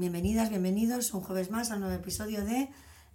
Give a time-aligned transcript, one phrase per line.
[0.00, 2.68] Bienvenidas, bienvenidos un jueves más al nuevo episodio de,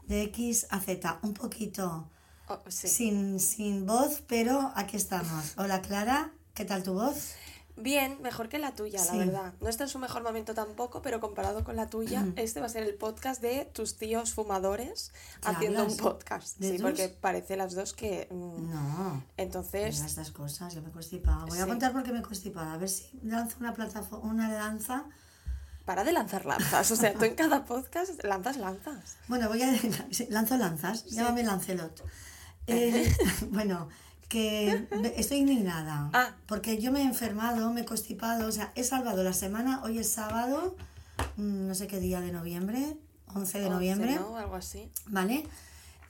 [0.07, 1.19] de X a Z.
[1.21, 2.09] Un poquito
[2.47, 2.87] Oh, sí.
[2.87, 5.53] sin, sin voz, pero aquí estamos.
[5.57, 7.33] Hola Clara, ¿qué tal tu voz?
[7.77, 9.09] Bien, mejor que la tuya, Sí.
[9.15, 9.53] la verdad.
[9.61, 12.69] No está en su mejor momento tampoco, pero comparado con la tuya, este va a
[12.69, 15.93] ser el podcast de tus tíos fumadores ¿Qué haciendo hablas?
[15.93, 16.57] un podcast.
[16.57, 16.81] ¿De Sí, tus?
[16.81, 18.27] porque parece las dos que...
[18.31, 19.23] mm, No.
[19.37, 21.45] Entonces, Mira estas cosas, yo me he constipado.
[21.45, 22.71] Voy a contar por qué me he constipado.
[22.71, 25.05] A ver si lanzo una plataforma, una danza.
[25.85, 26.91] Para de lanzar lanzas.
[26.91, 29.17] O sea, tú en cada podcast lanzas lanzas.
[29.27, 29.71] Bueno, voy a
[30.11, 31.05] sí, lanzo lanzas.
[31.05, 32.03] Llámame Lancelot.
[32.67, 33.13] Eh,
[33.49, 33.89] bueno,
[34.29, 36.09] que estoy indignada.
[36.13, 36.35] Ah.
[36.47, 38.47] Porque yo me he enfermado, me he constipado.
[38.47, 39.81] O sea, he salvado la semana.
[39.83, 40.75] Hoy es sábado,
[41.37, 42.97] mm, no sé qué día de noviembre,
[43.33, 44.15] 11 de Once, noviembre.
[44.15, 44.37] ¿no?
[44.37, 44.89] Algo así.
[45.07, 45.47] ¿Vale?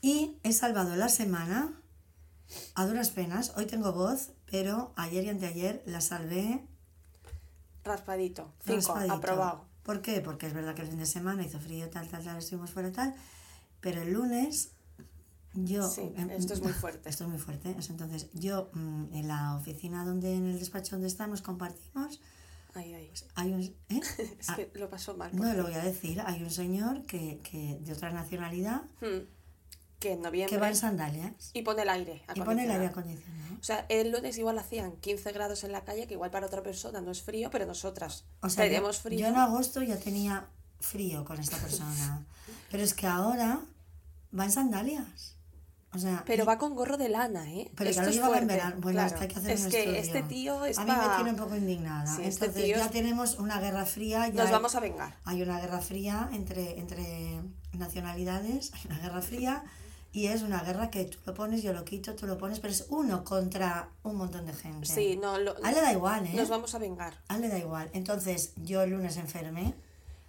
[0.01, 1.73] Y he salvado la semana
[2.75, 3.53] a duras penas.
[3.55, 6.63] Hoy tengo voz, pero ayer y anteayer la salvé
[7.83, 8.51] Raspadito.
[8.63, 9.13] Cinco, raspadito.
[9.13, 9.65] aprobado.
[9.83, 10.21] ¿Por qué?
[10.21, 12.91] Porque es verdad que el fin de semana hizo frío, tal, tal, tal, estuvimos fuera,
[12.91, 13.15] tal.
[13.79, 14.71] Pero el lunes
[15.53, 15.87] yo...
[15.89, 17.09] Sí, em, esto es muy fuerte.
[17.09, 17.75] Esto es muy fuerte.
[17.77, 22.21] Es Entonces, yo mm, en la oficina donde, en el despacho donde estamos, compartimos,
[22.73, 23.11] Ay, ay.
[23.35, 23.61] hay un...
[23.61, 23.75] ¿eh?
[24.39, 25.35] Es Ah, que lo pasó mal.
[25.35, 29.25] no lo voy a decir, hay un señor que, que de otra nacionalidad Hmm.
[30.01, 30.53] Que en noviembre...
[30.55, 32.23] que va en sandalias Y pone el aire.
[32.35, 32.89] y pone el aire acondicionado.
[32.89, 33.59] acondicionado.
[33.61, 36.63] O sea, el lunes igual hacían 15 grados en la calle, que igual para otra
[36.63, 39.19] persona no es frío, pero nosotras O sea, yo, tenemos frío.
[39.19, 40.47] yo en agosto ya tenía
[40.79, 42.25] frío con esta persona.
[42.71, 43.61] Pero es que ahora
[44.37, 45.35] va en sandalias.
[45.93, 47.69] O sea, Pero y- va con gorro de lana, ¿eh?
[47.75, 48.75] pero Esto ya lo es llevaba en verano.
[48.79, 49.07] Bueno, claro.
[49.13, 49.99] hasta hay que hacer Es un que estudio.
[49.99, 52.07] este tío es A mí me pa- tiene un poco indignada.
[52.15, 54.27] Sí, este Entonces tío ya es- tenemos una guerra fría.
[54.29, 55.17] Ya Nos hay, vamos a vengar.
[55.25, 57.41] hay una guerra fría entre, entre
[57.73, 59.63] nacionalidades, hay una guerra fría.
[60.13, 62.73] Y es una guerra que tú lo pones, yo lo quito, tú lo pones, pero
[62.73, 64.85] es uno contra un montón de gente.
[64.85, 66.33] Sí, no, lo- A él le da igual, ¿eh?
[66.35, 67.13] nos vamos a vengar.
[67.29, 67.89] A él le da igual.
[67.93, 69.73] Entonces, yo el lunes enfermé.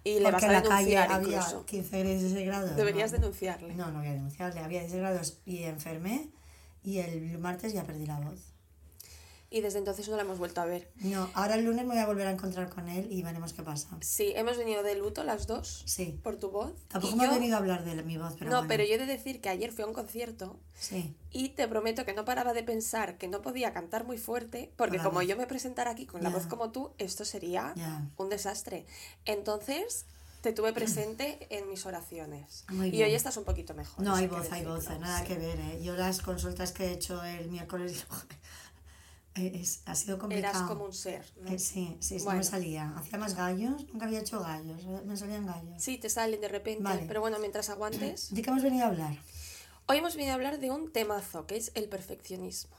[0.05, 1.65] Y le vas porque a en la calle había incluso.
[1.65, 2.75] 15 16 grados.
[2.75, 3.17] Deberías no.
[3.19, 3.73] denunciarle.
[3.75, 4.59] No, no voy a denunciarle.
[4.61, 6.29] Había 16 grados y enfermé.
[6.83, 8.52] Y el martes ya perdí la voz.
[9.55, 10.89] Y desde entonces no la hemos vuelto a ver.
[10.95, 13.61] No, ahora el lunes me voy a volver a encontrar con él y veremos qué
[13.61, 13.87] pasa.
[14.01, 16.19] Sí, hemos venido de luto las dos Sí.
[16.23, 16.73] por tu voz.
[16.87, 18.67] Tampoco y me yo- he venido a hablar de mi voz, pero no, bueno.
[18.67, 21.15] pero yo he de decir que ayer fui a un concierto Sí.
[21.29, 24.97] y te prometo que no paraba de pensar que no podía cantar muy fuerte, porque
[24.97, 25.27] la como voz.
[25.27, 26.35] yo me presentara aquí con la Ya.
[26.35, 27.75] voz como tú, esto sería
[28.17, 28.87] un desastre.
[29.25, 30.07] Entonces,
[30.41, 32.65] te tuve presente en mis oraciones.
[32.69, 33.05] Muy y bien.
[33.07, 34.03] hoy estás un poquito mejor.
[34.03, 35.25] No, hay voz, hay voz, nada sí.
[35.27, 35.79] que ver, ¿eh?
[35.83, 38.05] Yo las consultas que he hecho el miércoles
[39.35, 40.53] es, ha sido complicado.
[40.57, 41.25] Eras como un ser.
[41.41, 41.49] ¿no?
[41.51, 42.37] Eh, sí, sí, sí, no Bueno.
[42.39, 42.93] me salía.
[42.97, 45.81] Hacía más gallos, nunca había hecho gallos, eh, me salían gallos.
[45.81, 47.05] Sí, te salen de repente, Vale.
[47.07, 48.27] pero bueno, mientras aguantes.
[48.33, 49.17] ¿De qué hemos venido a hablar?
[49.87, 52.75] Hoy hemos venido a hablar de un temazo, que es el perfeccionismo.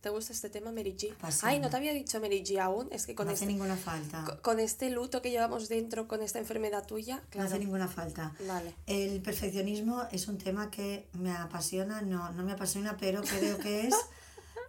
[0.00, 1.12] ¿Te gusta este tema, Mary G?
[1.12, 1.52] Apasiona.
[1.52, 3.76] Ay, no te había dicho Mary G aún, es que con, no hace este, ninguna
[3.76, 4.24] falta.
[4.24, 7.48] co- con este luto que llevamos dentro, con esta enfermedad tuya, No claro.
[7.48, 8.34] hace ninguna falta.
[8.48, 8.74] Vale.
[8.86, 13.88] El perfeccionismo es un tema que me apasiona, no, no me apasiona, pero creo que
[13.88, 13.94] es,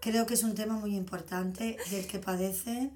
[0.01, 2.91] creo que es un tema muy importante del que padece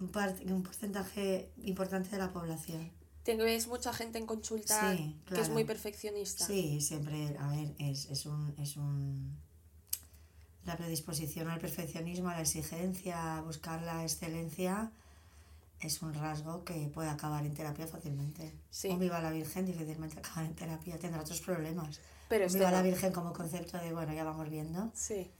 [0.00, 2.90] un, par- un porcentaje importante de la población.
[3.22, 5.52] Te ves mucha gente en consulta Sí, que es claro.
[5.52, 6.44] muy perfeccionista.
[6.44, 9.36] Sí, siempre, a ver, es, es un, es un
[10.64, 14.90] la predisposición al perfeccionismo, a la exigencia, a buscar la excelencia,
[15.80, 18.52] es un rasgo que puede acabar en terapia fácilmente.
[18.70, 18.88] Sí.
[18.88, 22.00] Un viva la Virgen difícilmente acaba en terapia, tendrá otros problemas.
[22.28, 25.30] Pero este viva la Virgen como concepto de, bueno, ya vamos viendo, Sí,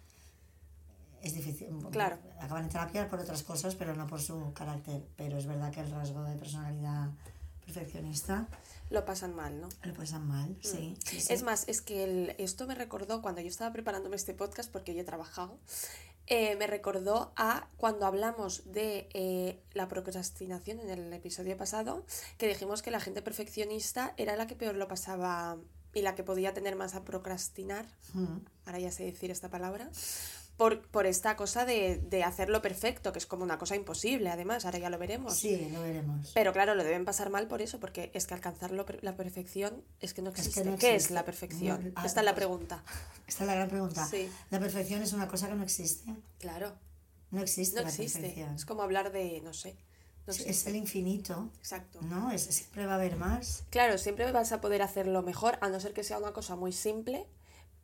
[1.23, 1.69] es difícil.
[1.91, 2.19] Claro.
[2.41, 5.03] Acaban en terapia por otras cosas, pero no por su carácter.
[5.17, 7.11] Pero es verdad que el rasgo de personalidad
[7.65, 8.49] perfeccionista
[8.91, 9.69] lo pasan mal, ¿no?
[9.85, 10.95] lo pasan mal, sí.
[11.05, 11.29] sí, sí.
[11.31, 11.35] Mm.
[11.35, 14.95] Es más, es que el- esto me recordó cuando yo estaba preparándome este podcast, porque
[14.95, 15.57] yo he trabajado,
[16.27, 22.05] eh, me recordó a cuando hablamos de eh, la procrastinación en el episodio pasado,
[22.37, 25.57] que dijimos que la gente perfeccionista era la que peor lo pasaba
[25.95, 28.39] y la que podía tener más a procrastinar, Mm.
[28.67, 29.89] ahora ya sé decir esta palabra,
[30.63, 34.65] por, por esta cosa de, de hacerlo perfecto, que es como una cosa imposible, además,
[34.65, 35.37] ahora ya lo veremos.
[35.37, 36.31] Sí, lo veremos.
[36.35, 39.17] Pero claro, lo deben pasar mal por eso, porque es que alcanzar lo per- la
[39.17, 40.65] perfección es que no Es que existe.
[40.65, 41.87] no ¿Qué es la perfección?
[41.87, 42.85] No, ah, Esta es la pues- pregunta.
[43.27, 44.07] Esta es la gran pregunta.
[44.07, 44.31] Sí.
[44.51, 46.15] La perfección es una cosa que no existe.
[46.39, 46.73] Claro,
[47.33, 48.21] No existe no la existe.
[48.21, 48.55] perfección.
[48.55, 49.75] Es como hablar de, no sé.
[50.29, 50.51] No Es- existe.
[50.53, 51.99] es el infinito, Exacto.
[52.03, 52.31] ¿no?
[52.31, 53.65] Es, siempre va a haber más.
[53.71, 56.71] Claro, siempre vas a poder hacerlo mejor, a no ser que sea una cosa muy
[56.73, 57.27] simple,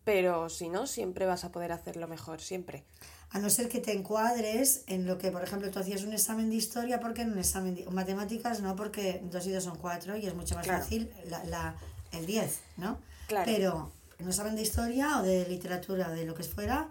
[0.05, 2.85] pero si no, siempre vas a poder hacerlo mejor, siempre.
[3.31, 6.49] A no ser que te encuadres en lo que, por ejemplo, tú hacías un examen
[6.49, 10.17] de historia, porque en un examen de matemáticas no, porque dos y dos son cuatro
[10.17, 10.83] y es mucho más Claro.
[10.83, 11.75] fácil la, la-
[12.13, 12.99] el 10, ¿no?
[13.27, 13.45] Claro.
[13.45, 16.91] Pero en un examen de historia o de literatura o de lo que fuera,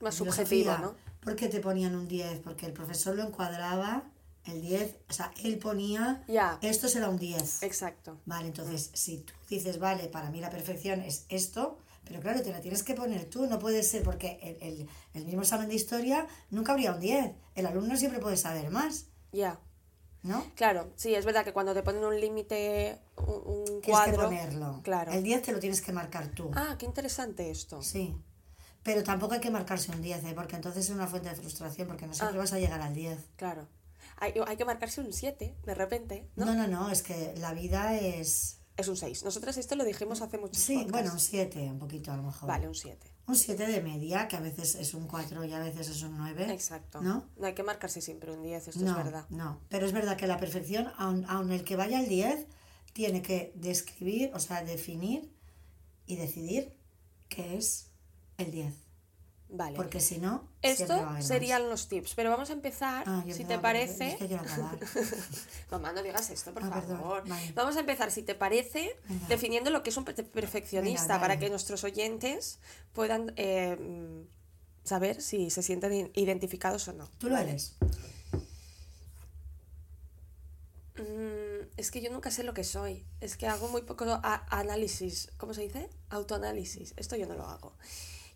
[0.00, 0.94] Más subjetivo, ¿no?
[1.20, 2.38] ¿Por qué te ponían un 10?
[2.40, 4.04] Porque el profesor lo encuadraba
[4.46, 6.58] El 10, o sea, él ponía, Ya.
[6.62, 7.64] esto será un 10.
[7.64, 8.16] Exacto.
[8.26, 12.50] Vale, entonces, si tú dices, vale, para mí la perfección es esto, pero claro, te
[12.52, 15.74] la tienes que poner tú, no puede ser, porque el, el, el mismo examen de
[15.74, 17.32] historia nunca habría un 10.
[17.54, 19.60] El alumno siempre puede saber más, Ya.
[20.22, 20.44] ¿no?
[20.56, 24.22] Claro, sí, es verdad que cuando te ponen un límite, un, un Tienes que cuadro.
[24.24, 24.80] ponerlo.
[24.82, 25.12] Claro.
[25.12, 26.50] El 10 te lo tienes que marcar tú.
[26.54, 27.82] Ah, qué interesante esto.
[27.82, 28.16] Sí.
[28.82, 30.32] Pero tampoco hay que marcarse un 10, ¿eh?
[30.34, 32.40] porque entonces es una fuente de frustración, porque no siempre Ah.
[32.40, 33.18] vas a llegar al 10.
[33.36, 33.66] Claro.
[34.18, 36.46] Hay, hay que marcarse un 7, de repente, ¿no?
[36.46, 38.55] No, no, no, es que la vida es...
[38.76, 39.24] Es un 6.
[39.24, 42.48] Nosotras esto lo dijimos hace mucho Sí, bueno, un 7, un poquito a lo mejor.
[42.48, 43.10] Vale, un 7.
[43.26, 46.16] Un 7 de media, que a veces es un 4 y a veces es un
[46.18, 46.52] 9.
[46.52, 47.00] Exacto.
[47.00, 47.28] ¿No?
[47.36, 49.26] No hay que marcarse siempre un 10, esto no, es verdad.
[49.30, 52.46] No, pero es verdad que la perfección, aun, aun el que vaya al 10,
[52.92, 55.32] tiene que describir, o sea, definir
[56.06, 56.74] y decidir
[57.28, 57.90] qué es
[58.36, 58.85] el 10.
[59.48, 59.76] Vale.
[59.76, 64.08] Porque si no, Esto serían los tips, pero vamos a empezar, Ah, si te parece...
[64.08, 64.36] Es que.
[65.70, 67.28] Mamá, no digas esto, por Ah, perdón, favor.
[67.28, 67.52] vale.
[67.54, 69.28] Vamos a empezar, si te parece, Venga.
[69.28, 72.58] definiendo lo que es un per- perfeccionista, Venga, para que nuestros oyentes
[72.92, 74.24] puedan eh,
[74.82, 77.08] saber si se sienten identificados o no.
[77.18, 77.76] Tú lo eres.
[80.96, 83.04] Mm, es que yo nunca sé lo que soy.
[83.20, 85.30] Es que hago muy poco análisis.
[85.36, 85.90] ¿Cómo se dice?
[86.10, 86.94] Autoanálisis.
[86.96, 87.74] Esto yo no lo hago.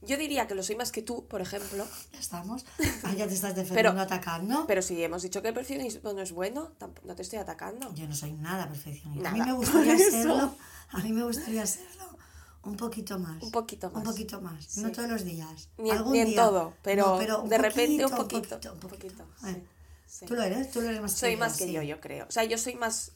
[0.03, 1.87] Yo diría que lo soy más que tú, por ejemplo.
[2.13, 2.65] Ya estamos.
[3.05, 4.65] Ah, ya te estás defendiendo, atacando.
[4.67, 6.73] Pero si hemos dicho que el perfeccionismo no es bueno,
[7.05, 7.93] no te estoy atacando.
[7.95, 9.29] Yo no soy nada perfeccionista.
[9.29, 10.55] A mí me gustaría serlo.
[10.91, 12.19] A mí me gustaría serlo
[12.63, 13.43] un poquito más.
[13.43, 13.97] Un poquito más.
[13.99, 14.65] Un poquito más.
[14.65, 14.81] Sí.
[14.83, 15.69] No todos los días.
[15.79, 16.43] Ni en- Algún ni en día.
[16.43, 19.07] todo, pero de repente un poquito, poquito, Un un poquito.
[19.15, 19.59] poquito, Bueno,
[20.07, 20.27] sí.
[20.27, 21.73] Tú lo eres, tú lo eres más Soy que más que sí.
[21.73, 22.27] yo, yo creo.
[22.27, 23.13] O sea, yo soy más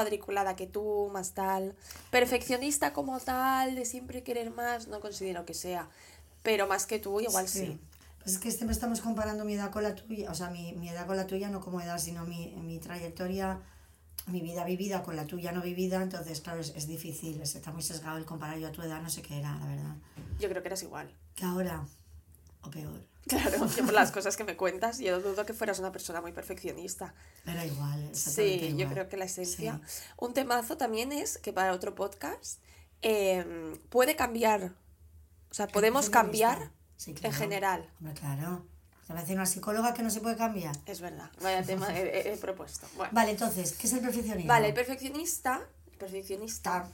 [0.00, 1.74] cuadriculada que tú, más tal.
[2.10, 5.88] Perfeccionista como tal, de siempre querer más, no considero que sea.
[6.42, 7.80] Pero más que tú, igual sí.
[8.18, 10.90] Pues es que siempre estamos comparando mi edad con la tuya, o sea, mi, mi
[10.90, 13.58] edad con la tuya, no como edad, sino mi, mi trayectoria,
[14.26, 17.72] mi vida vivida con la tuya no vivida, entonces, claro, es, es difícil, es- está
[17.72, 19.94] muy sesgado el comparar yo a tu edad, no sé qué era, la verdad.
[20.38, 21.08] Yo creo que eras igual.
[21.34, 21.82] Que ahora,
[22.62, 25.90] o peor, Claro, yo por las cosas que me cuentas, yo dudo que fueras una
[25.90, 27.12] persona muy perfeccionista.
[27.44, 29.80] era igual, Sí, yo creo que la esencia.
[29.86, 30.02] Sí.
[30.16, 32.60] Un temazo también es que para otro podcast
[33.02, 34.74] eh, puede cambiar.
[35.50, 36.58] O sea, podemos perfeccionista.
[36.58, 37.90] cambiar Sí, en general.
[38.00, 38.64] Hombre, claro.
[39.06, 40.74] ¿Te va a decir una psicóloga que no se puede cambiar?
[40.86, 42.88] Es verdad, vaya tema he, propuesto.
[42.96, 43.12] Bueno.
[43.14, 44.48] Vale, entonces, ¿qué es el perfeccionismo?
[44.48, 45.60] Vale, el perfeccionista,
[45.92, 46.88] el perfeccionista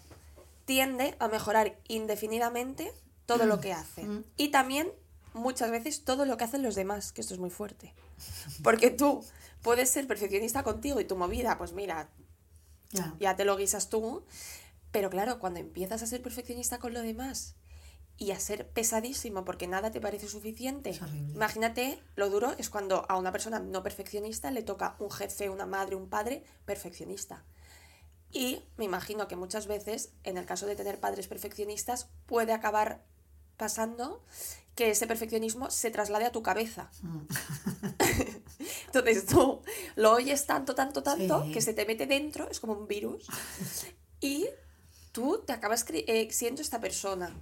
[0.67, 2.93] tiende a mejorar indefinidamente
[3.25, 4.03] todo lo que hace.
[4.05, 4.25] Mm.
[4.37, 4.93] Y también
[5.35, 7.95] muchas veces todo lo que hacen los demás, que esto es muy fuerte.
[8.63, 9.25] Porque tú
[9.63, 12.09] puedes ser perfeccionista contigo y tu movida, pues mira,
[12.91, 13.15] Ya.
[13.19, 14.23] ya te lo guisas tú.
[14.91, 17.55] Pero claro, cuando empiezas a ser perfeccionista con lo demás
[18.19, 21.01] y a ser pesadísimo porque nada te parece suficiente,
[21.35, 25.65] imagínate lo duro es cuando a una persona no perfeccionista le toca un jefe, una
[25.65, 27.43] madre, un padre perfeccionista.
[28.31, 33.03] Y me imagino que muchas veces, en el caso de tener padres perfeccionistas, puede acabar
[33.57, 34.23] pasando
[34.75, 36.91] que ese perfeccionismo se traslade a tu cabeza.
[37.03, 37.21] Mm.
[38.87, 39.63] Entonces tú
[39.97, 41.53] lo oyes tanto, tanto, tanto, Sí.
[41.53, 43.27] que se te mete dentro, es como un virus,
[44.21, 44.47] y
[45.13, 47.35] tú te acabas eh, siendo esta persona,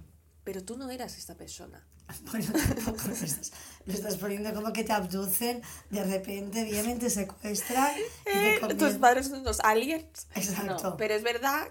[0.43, 1.85] pero tú no eras esta persona.
[2.29, 3.51] Bueno, tampoco lo estás,
[3.85, 8.75] lo estás poniendo como que te abducen, de repente vienen, te secuestran y te Eh,
[8.77, 10.27] tus padres son unos aliens.
[10.35, 10.83] Exacto.
[10.83, 11.69] No, pero es verdad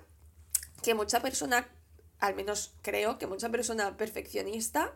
[0.83, 1.69] que mucha persona,
[2.21, 4.95] al menos creo que mucha persona perfeccionista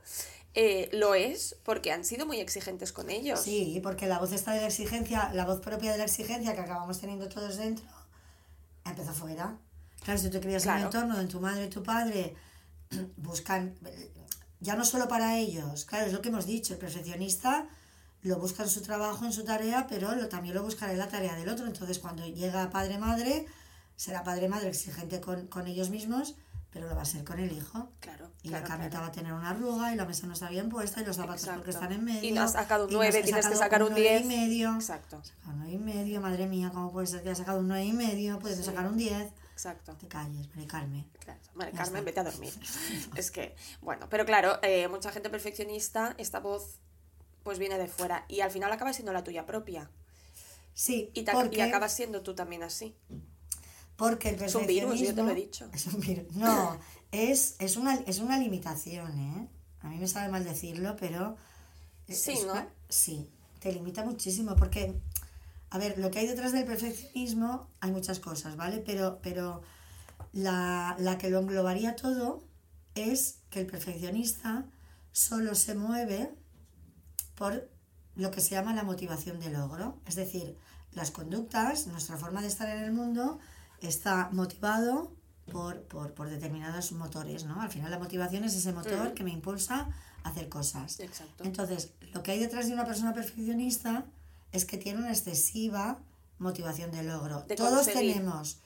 [0.55, 3.41] eh, lo es porque han sido muy exigentes con ellos.
[3.41, 6.61] Sí, porque la voz está de la exigencia, la voz propia de la exigencia que
[6.61, 7.85] acabamos teniendo todos dentro,
[8.85, 9.59] empezó fuera.
[10.05, 10.81] Claro, si tú te crías en Claro.
[10.81, 12.35] un entorno donde tu madre y tu padre
[13.17, 13.75] buscan,
[14.61, 17.67] ya no solo para ellos, claro, es lo que hemos dicho, el perfeccionista
[18.23, 21.09] lo busca en su trabajo, en su tarea, pero lo, también lo buscará en la
[21.09, 21.67] tarea del otro.
[21.67, 23.45] Entonces, cuando llega padre-madre,
[23.97, 26.35] será padre-madre exigente con, con ellos mismos,
[26.75, 27.89] pero lo va a ser con el hijo.
[28.01, 29.05] Claro, Y claro, la camita claro.
[29.07, 31.49] va a tener una arruga y la mesa no está bien puesta y los zapatos
[31.49, 32.29] porque están en medio.
[32.29, 34.23] Y no has sacado un y no has nueve, tienes que sacar un nueve diez.
[34.23, 34.75] y medio.
[34.75, 37.69] Exacto, Sacado un 9 y medio, madre mía, ¿cómo puede ser que haya sacado un
[37.69, 38.39] 9 y medio?
[38.41, 38.65] Puedes Sí.
[38.65, 39.33] sacar un 10.
[39.53, 39.95] exacto.
[39.97, 41.09] Te calles, Mari Carmen.
[41.21, 41.41] Claro.
[41.57, 42.53] Ya Carmen, vete a dormir.
[43.17, 46.81] es que, bueno, pero claro, eh, mucha gente perfeccionista, esta voz
[47.45, 49.89] pues viene de fuera y al final acaba siendo la tuya propia.
[50.73, 52.97] Sí, Y, porque, y acabas siendo tú también así.
[53.97, 55.69] Porque el Es un virus, yo te lo he dicho.
[55.73, 56.33] Es un virus.
[56.35, 56.79] No,
[57.13, 59.49] es, es, una, es una limitación, ¿eh?
[59.83, 61.37] A mí me sabe mal decirlo, pero...
[62.09, 62.53] Sí, es ¿no?
[62.53, 64.95] una- sí, te limita muchísimo porque,
[65.71, 68.79] a ver, lo que hay detrás del perfeccionismo hay muchas cosas, ¿vale?
[68.85, 69.63] Pero, pero
[70.33, 72.45] la, la que lo englobaría todo
[72.95, 74.67] es que el perfeccionista
[75.13, 76.35] solo se mueve
[77.35, 77.69] por
[78.17, 79.99] lo que se llama la motivación de logro.
[80.07, 80.57] Es decir,
[80.93, 83.39] las conductas, nuestra forma de estar en el mundo,
[83.89, 85.13] está motivado
[85.53, 87.61] por, por, por determinados motores, ¿no?
[87.61, 89.15] Al final la motivación es ese motor Mm.
[89.15, 89.89] que me impulsa
[90.23, 91.01] a hacer cosas.
[91.01, 91.45] Exacto.
[91.45, 94.05] Entonces, lo que hay detrás de una persona perfeccionista
[94.53, 95.99] es que tiene una excesiva
[96.39, 97.43] motivación de logro.
[97.43, 98.15] De Todos conseguir.
[98.15, 98.59] tenemos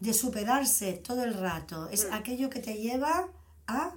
[0.00, 1.88] de superarse todo el rato.
[1.90, 2.14] Es Mm.
[2.14, 3.28] aquello que te lleva
[3.66, 3.92] a,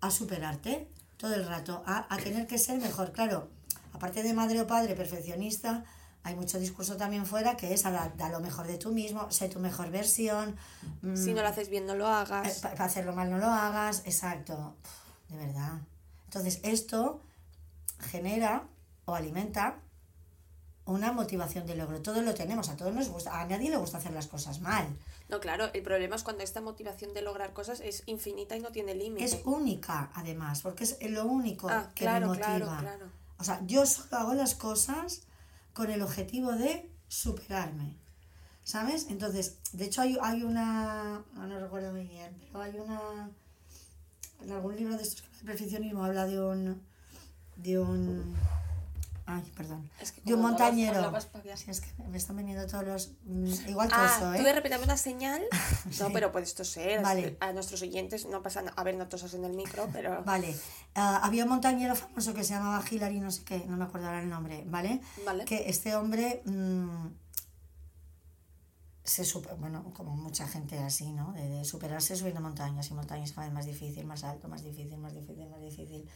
[0.00, 3.12] a superarte todo el rato, a, a tener que ser mejor.
[3.12, 3.48] Claro,
[3.92, 5.84] aparte de madre o padre perfeccionista,
[6.24, 9.48] hay mucho discurso también fuera que es a da, lo mejor de tú mismo, sé
[9.48, 10.56] tu mejor versión.
[11.02, 12.58] mm, Si no lo haces bien, no lo eh, hagas.
[12.60, 14.74] pa- Para hacerlo mal no lo hagas, exacto.
[14.82, 15.78] Uf, De verdad.
[16.26, 17.20] Entonces, esto
[18.10, 18.64] genera
[19.04, 19.76] o alimenta
[20.86, 22.00] una motivación de logro.
[22.02, 24.86] Todos lo tenemos, a todos nos gusta, a nadie le gusta hacer las cosas mal.
[25.30, 28.70] No, claro, el problema es cuando esta motivación de lograr cosas es infinita y no
[28.70, 29.24] tiene límite.
[29.24, 32.46] Es única, además, porque es lo único Ah, que claro, me motiva.
[32.58, 33.06] claro, claro.
[33.38, 35.22] O sea, yo solo hago las cosas
[35.74, 37.96] con el objetivo de superarme.
[38.62, 39.08] ¿Sabes?
[39.10, 43.28] Entonces, de hecho hay, hay una, no, recuerdo muy bien, pero hay una,
[44.42, 46.80] en algún libro de estos que de perfeccionismo habla de un,
[47.56, 48.34] de un,
[49.26, 51.12] ay, perdón, Es que de un no montañero.
[51.56, 54.52] Si es que me están viniendo todos los, mm, igual Ah, toso, tú de ¿eh?
[54.52, 55.42] repente una señal.
[56.00, 56.12] No, Sí.
[56.12, 57.02] pero puedes toser.
[57.02, 57.36] Vale.
[57.40, 58.62] A nuestros oyentes no pasa.
[58.76, 60.22] A ver, no tosas en el micro, pero.
[60.26, 60.54] Vale,
[60.94, 64.06] ah, había un montañero famoso que se llamaba Hillary, no sé qué, no me acuerdo
[64.08, 65.00] ahora el nombre, ¿vale?
[65.24, 65.44] Vale.
[65.46, 67.06] que este hombre mm,
[69.04, 71.32] se super, bueno, como mucha gente así, ¿no?
[71.34, 74.96] De, de superarse subiendo montañas y montañas cada vez más difícil, más alto, más difícil,
[74.98, 76.08] más difícil, más difícil.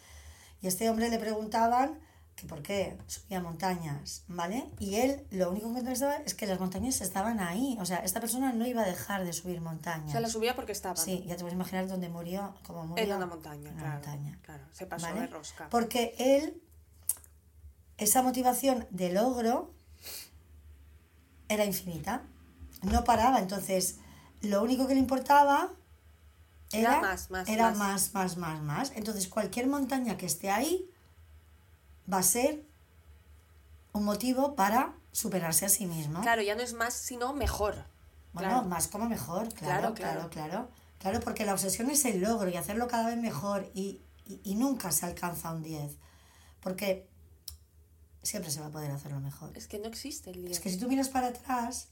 [0.62, 1.98] Y a este hombre le preguntaban
[2.38, 4.64] que por qué subía montañas, ¿vale?
[4.78, 8.20] Y él lo único que pensaba es que las montañas estaban ahí, o sea, esta
[8.20, 10.12] persona no iba a dejar de subir O montañas.
[10.12, 10.94] sea, la subía porque estaba.
[10.94, 13.04] Sí, ya te puedes imaginar dónde murió, cómo murió.
[13.04, 13.94] En una montaña, En una claro.
[13.96, 14.38] montaña.
[14.42, 15.22] Claro, se pasó ¿vale?
[15.22, 15.68] de rosca.
[15.68, 16.62] Porque él,
[17.96, 19.74] esa motivación de logro
[21.48, 22.22] era infinita.
[22.82, 23.40] No paraba.
[23.40, 23.96] Entonces,
[24.42, 25.70] lo único que le importaba
[26.70, 27.78] Era era, más, más, era más.
[27.78, 28.92] más, más, más, más.
[28.94, 30.88] Entonces, cualquier montaña que esté ahí
[32.12, 32.62] va a ser
[33.92, 36.20] un motivo para superarse a sí mismo.
[36.20, 37.84] Claro, ya no es más, sino mejor.
[38.32, 38.64] Bueno, Claro.
[38.68, 40.68] más como mejor, Claro, claro, claro.
[40.98, 44.54] claro, porque la obsesión es el logro y hacerlo cada vez mejor y, y, y
[44.54, 45.96] nunca se alcanza un 10.
[46.60, 47.08] Porque
[48.22, 49.50] siempre se va a poder hacerlo mejor.
[49.56, 50.50] Es que no existe el día.
[50.50, 51.88] Es que si tú miras para atrás,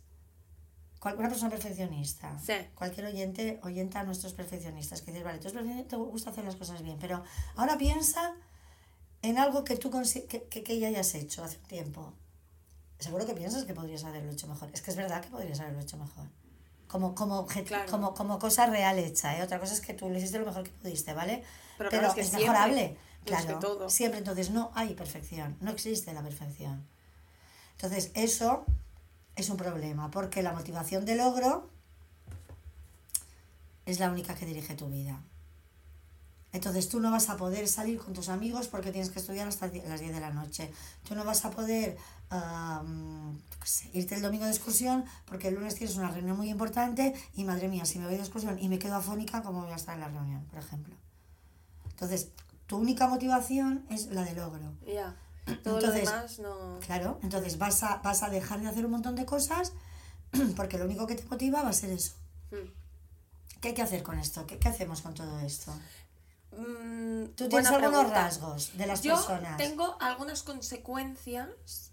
[1.01, 2.53] cual- una persona perfeccionista, Sí.
[2.75, 6.45] cualquier oyente, oyenta a nuestros perfeccionistas, que dices, vale, tú eres perfeccionista, te gusta hacer
[6.45, 7.23] las cosas bien, pero
[7.57, 8.35] ahora piensa
[9.29, 12.13] en algo que tú que, que, que ya hayas hecho hace un tiempo.
[12.99, 14.71] Seguro que piensas que podrías haberlo hecho mejor.
[14.73, 16.27] Es que es verdad que podrías haberlo hecho mejor.
[16.89, 17.91] Como, como, Claro.
[17.91, 19.43] como, como cosa real hecha, ¿eh?
[19.43, 21.43] Otra cosa es que tú lo hiciste lo mejor que pudiste, ¿vale?
[21.77, 22.97] Pero Pero, claro, es que es siempre, mejorable.
[23.25, 23.91] Claro, todo.
[23.91, 24.19] siempre.
[24.19, 26.87] Entonces no hay perfección, no existe la perfección.
[27.73, 28.65] Entonces eso
[29.35, 31.69] es un problema, porque la motivación de logro
[33.85, 35.21] es la única que dirige tu vida.
[36.57, 39.67] Entonces tú no vas a poder salir con tus amigos porque tienes que estudiar hasta
[39.67, 40.73] las 10 de la noche.
[41.07, 41.99] Tú no vas a poder
[43.93, 47.69] irte el domingo de excursión porque el lunes tienes una reunión muy importante y madre
[47.69, 50.01] mía, si me voy de excursión y me quedo afónica, ¿cómo voy a estar en
[50.01, 50.95] la reunión, por ejemplo?
[51.91, 52.29] Entonces,
[52.67, 54.73] tu única motivación es la de logro.
[54.87, 55.15] Ya.
[55.63, 56.81] Todo Entonces, lo demás no.
[56.81, 59.75] Claro, entonces vas a, vas a dejar de hacer un montón de cosas
[60.57, 62.15] porque lo único que te motiva va a ser eso.
[62.51, 63.61] Mm.
[63.61, 64.47] ¿Qué hay que hacer con esto?
[64.47, 65.73] ¿Qué, qué hacemos con todo esto?
[67.37, 68.23] ¿Tú tienes algunos pregunta.
[68.23, 69.57] rasgos de las Yo personas?
[69.57, 71.93] tengo algunas consecuencias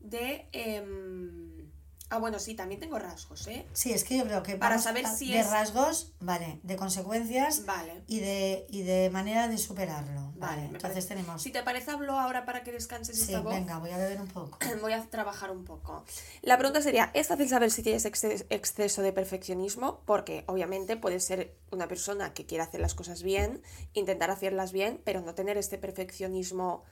[0.00, 0.48] de.
[0.52, 1.70] em,
[2.14, 3.66] Ah, bueno, sí, también tengo rasgos, ¿eh?
[3.72, 7.66] Sí, es que yo creo que Para saber si de es- rasgos, vale, de consecuencias
[7.66, 8.04] Vale.
[8.06, 10.32] y de, y de manera de superarlo.
[10.36, 11.42] Vale, entonces parece- tenemos...
[11.42, 13.52] Si te parece, hablo ahora para que descanses Sí, esta voz.
[13.52, 14.58] venga, voy a beber un poco.
[14.80, 16.04] Voy a trabajar un poco.
[16.42, 20.02] La pregunta sería, ¿es fácil saber si tienes exce- exceso de perfeccionismo?
[20.06, 23.60] Porque obviamente puedes ser una persona que quiere hacer las cosas bien,
[23.92, 26.84] intentar hacerlas bien, pero no tener este perfeccionismo,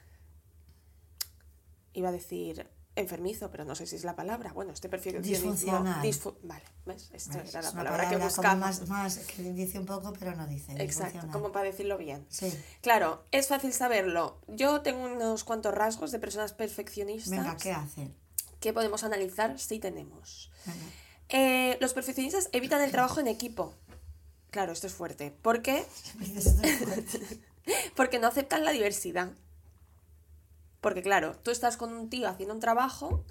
[1.93, 4.53] iba a decir enfermizo, pero no sé si es la palabra.
[4.53, 5.51] Bueno, este perfeccionismo...
[5.51, 6.01] Disfuncional.
[6.03, 7.09] disfu- vale, ¿ves?
[7.13, 8.55] Esta Es era la palabra, que buscaba.
[8.55, 10.73] más, más, que dice un poco, pero no dice.
[10.77, 12.25] Exacto, como para decirlo bien.
[12.29, 14.39] Sí, Claro, es fácil saberlo.
[14.47, 18.11] Yo tengo unos cuantos rasgos de personas perfeccionistas venga, ¿qué hace?
[18.59, 20.51] que podemos analizar si tenemos.
[21.29, 23.73] Eh, los perfeccionistas evitan el trabajo en equipo.
[24.51, 25.31] Claro, esto es fuerte.
[25.41, 25.83] ¿Por qué?
[27.95, 29.31] Porque no aceptan la diversidad.
[30.83, 33.23] Porque claro, tú estás con un tío haciendo un trabajo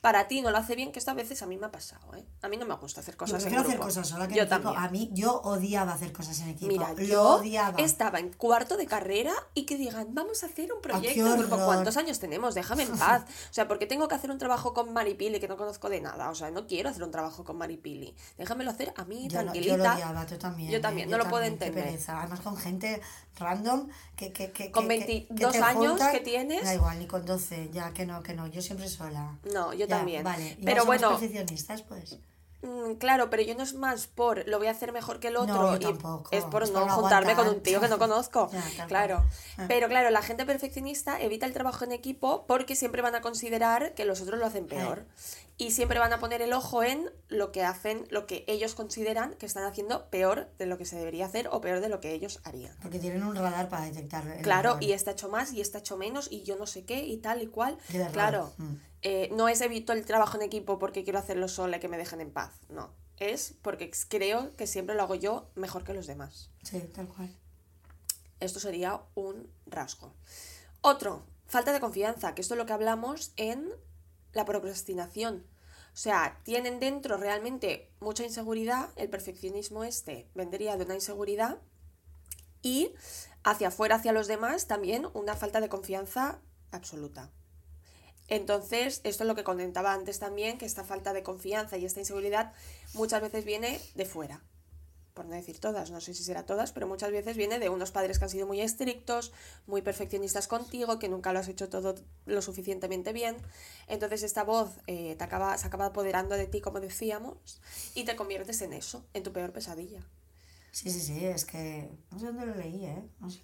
[0.00, 2.14] para ti no lo hace bien, que esto a veces a mí me ha pasado,
[2.14, 2.24] ¿eh?
[2.42, 3.84] A mí no me gusta hacer Yo cosas en hacer grupo.
[3.84, 4.62] cosas sola que Yo en equipo.
[4.62, 4.84] también.
[4.84, 6.68] A mí, yo odiaba hacer cosas en equipo.
[6.72, 7.78] Mira, lo yo odiaba.
[7.80, 11.56] estaba en cuarto de carrera y que digan, vamos a hacer un proyecto en grupo.
[11.64, 12.54] ¿Cuántos años tenemos?
[12.54, 13.24] Déjame en paz.
[13.50, 16.00] O sea, ¿por qué tengo que hacer un trabajo con Maripili que no conozco de
[16.00, 16.30] nada?
[16.30, 18.14] O sea, no quiero hacer un trabajo con Maripili.
[18.36, 19.76] Déjamelo hacer a mí, Yo, no- tranquilita.
[19.76, 20.70] yo lo odiaba, tú también.
[20.70, 20.80] Yo ¿eh?
[20.80, 22.00] también, no lo puedo también, entender.
[22.08, 23.00] Además con gente
[23.38, 24.32] random que...
[24.32, 26.12] que, que Con que- que- que 22 te años juntan.
[26.12, 26.64] que tienes.
[26.64, 28.46] Da igual, ni con 12, ya que no, que no.
[28.46, 29.38] Yo siempre sola.
[29.52, 30.22] No, yo Ya, también.
[30.24, 30.56] Vale.
[30.58, 32.18] ¿Y Pero bueno, perfeccionistas, pues.
[32.60, 35.36] Mm, Claro, pero yo no es más por lo voy a hacer mejor que el
[35.36, 36.28] otro No, yo y tampoco.
[36.32, 38.50] es por Es no juntarme con un tío que no conozco.
[38.76, 39.24] Ya, claro.
[39.58, 39.66] Ah.
[39.68, 43.94] Pero claro, la gente perfeccionista evita el trabajo en equipo porque siempre van a considerar
[43.94, 45.06] que los otros lo hacen peor.
[45.60, 49.34] Y siempre van a poner el ojo en lo que hacen, lo que ellos consideran
[49.34, 52.12] que están haciendo peor de lo que se debería hacer o peor de lo que
[52.12, 52.76] ellos harían.
[52.82, 54.82] Porque tienen un radar para detectar el Claro, error.
[54.84, 57.42] y está hecho más y está hecho menos y yo no sé qué y tal
[57.42, 57.76] y cual.
[58.12, 58.74] Claro, Mm.
[59.02, 61.98] Eh, no es evito el trabajo en equipo porque quiero hacerlo sola y que me
[61.98, 62.90] dejen en paz, no.
[63.18, 66.50] Es porque creo que siempre lo hago yo mejor que los demás.
[66.62, 67.34] Sí, tal cual.
[68.40, 70.12] Esto sería un rasgo.
[70.80, 73.72] Otro, falta de confianza, que esto es lo que hablamos en
[74.32, 75.44] la procrastinación.
[75.92, 81.58] O sea, tienen dentro realmente mucha inseguridad, el perfeccionismo este vendría de una inseguridad
[82.62, 82.94] y
[83.42, 86.40] hacia afuera, hacia los demás, también una falta de confianza
[86.70, 87.32] absoluta.
[88.28, 92.00] Entonces, esto es lo que comentaba antes también, que esta falta de confianza y esta
[92.00, 92.52] inseguridad
[92.94, 94.42] muchas veces viene de fuera.
[95.14, 97.90] Por no decir todas, no sé si será todas, pero muchas veces viene de unos
[97.90, 99.32] padres que han sido muy estrictos,
[99.66, 103.36] muy perfeccionistas contigo, que nunca lo has hecho todo lo suficientemente bien.
[103.88, 107.60] Entonces esta voz eh, te acaba, se acaba apoderando de ti, como decíamos,
[107.96, 110.06] y te conviertes en eso, en tu peor pesadilla.
[110.70, 111.90] Sí, sí, sí, es que...
[112.12, 113.02] No sé dónde lo leí, ¿eh?
[113.18, 113.40] No sé.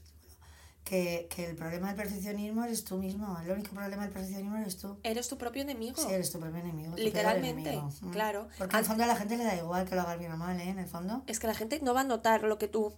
[0.84, 3.38] Que, que el problema del perfeccionismo eres tú mismo.
[3.42, 4.98] El único problema del perfeccionismo eres tú.
[5.02, 5.96] Eres tu propio enemigo.
[5.96, 6.94] Sí, eres tu propio enemigo.
[6.96, 7.90] Literalmente, enemigo.
[8.02, 8.10] Mm.
[8.10, 8.48] claro.
[8.58, 10.36] Porque en el fondo a la gente le da igual que lo hagas bien o
[10.36, 10.68] mal, ¿eh?
[10.68, 11.22] En el fondo.
[11.26, 12.92] Es que la gente no va a notar lo que tú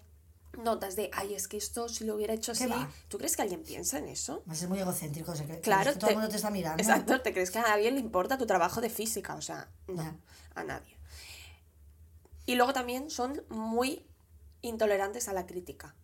[0.59, 2.73] notas de, ay, es que esto si lo hubiera hecho ¿Qué así.
[2.73, 2.91] va?
[3.09, 4.43] ¿Tú crees que alguien piensa en eso?
[4.47, 5.37] Vas a ser muy egocéntrico.
[5.37, 6.83] Se cree, Claro, que todo te- el mundo te está mirando.
[6.83, 9.37] Exacto, ¿te crees que a alguien le importa tu trabajo de física?
[9.37, 10.19] O sea, no,
[10.57, 10.97] a nadie.
[12.47, 14.07] Y luego también son muy
[14.63, 15.95] intolerantes a la crítica.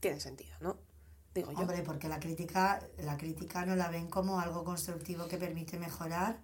[0.00, 0.76] Tiene sentido, ¿no?
[1.34, 1.58] Digo yo.
[1.58, 6.38] Hombre, porque la crítica, la crítica no la ven como algo constructivo que permite mejorar.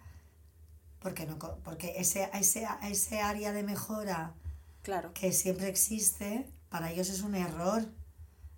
[1.01, 4.35] Porque, no, porque ese, ese, ese área de mejora
[4.83, 7.85] Claro, que siempre existe, para ellos es un error.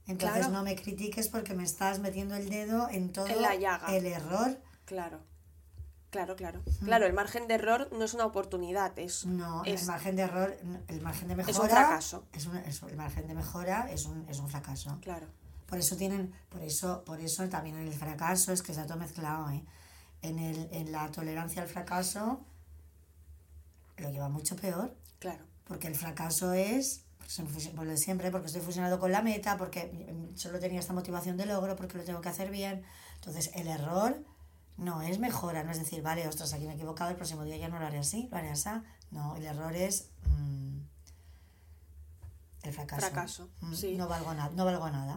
[0.07, 0.53] Entonces Claro.
[0.53, 3.95] no me critiques porque me estás metiendo el dedo en todo En la llaga.
[3.97, 4.59] el error.
[4.85, 5.21] claro.
[6.11, 6.63] Claro, claro.
[6.85, 10.23] Claro, el margen de error no es una oportunidad, es, No, es el margen de
[10.23, 10.57] error,
[10.89, 12.25] el margen de mejora es un fracaso.
[12.33, 14.99] es un- es el margen de mejora es un, es un fracaso.
[15.03, 15.27] Claro.
[15.67, 18.97] Por eso tienen, por eso, por eso también en el fracaso es que está todo
[18.97, 19.63] mezclado, ¿eh?
[20.23, 22.41] En el, en la tolerancia al fracaso
[23.99, 25.45] lo lleva mucho peor, Claro.
[25.65, 27.03] porque el fracaso es
[27.77, 29.85] por lo de siempre, porque estoy fusionado con la meta, porque
[30.33, 32.83] mm, solo tenía esta motivación de logro, porque lo tengo que hacer bien.
[33.17, 34.17] Entonces, el error
[34.79, 37.57] no es mejora, no es decir, vale, ostras, aquí me he equivocado, el próximo día
[37.59, 38.71] ya no lo haré así, lo haré así.
[39.11, 40.79] No, el error es mm,
[42.63, 43.01] el fracaso.
[43.07, 43.97] Fracaso, Mm, sí.
[43.97, 45.17] No valgo, nada no valgo nada.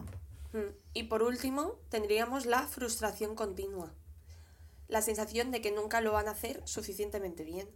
[0.52, 0.74] Mm.
[0.94, 3.92] Y por último, tendríamos la frustración continua.
[4.88, 7.68] La sensación de que nunca lo van a hacer suficientemente bien.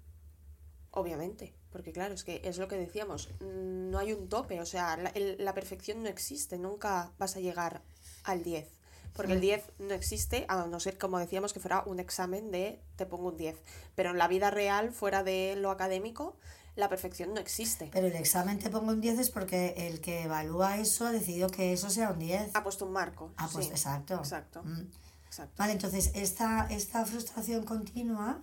[0.91, 4.97] Obviamente, porque claro, es que es lo que decíamos, no hay un tope, o sea,
[4.97, 7.83] la, el- la perfección no existe, nunca vas a llegar
[8.25, 8.76] al 10.
[9.17, 12.81] Porque el 10 no existe, a no ser, como decíamos, que fuera un examen de
[12.97, 13.57] te pongo un 10.
[13.95, 16.37] Pero en la vida real, fuera de lo académico,
[16.77, 17.89] la perfección no existe.
[17.93, 21.49] Pero el examen te pongo un 10 es porque el que evalúa eso ha decidido
[21.49, 22.51] que eso sea un 10.
[22.55, 23.33] Ha puesto un marco.
[23.37, 23.73] Ah, pues sí.
[23.73, 24.17] exacto.
[24.17, 24.63] Exacto.
[24.63, 24.91] Mm.
[25.27, 25.55] Exacto.
[25.59, 28.41] Vale, entonces esta, esta frustración continua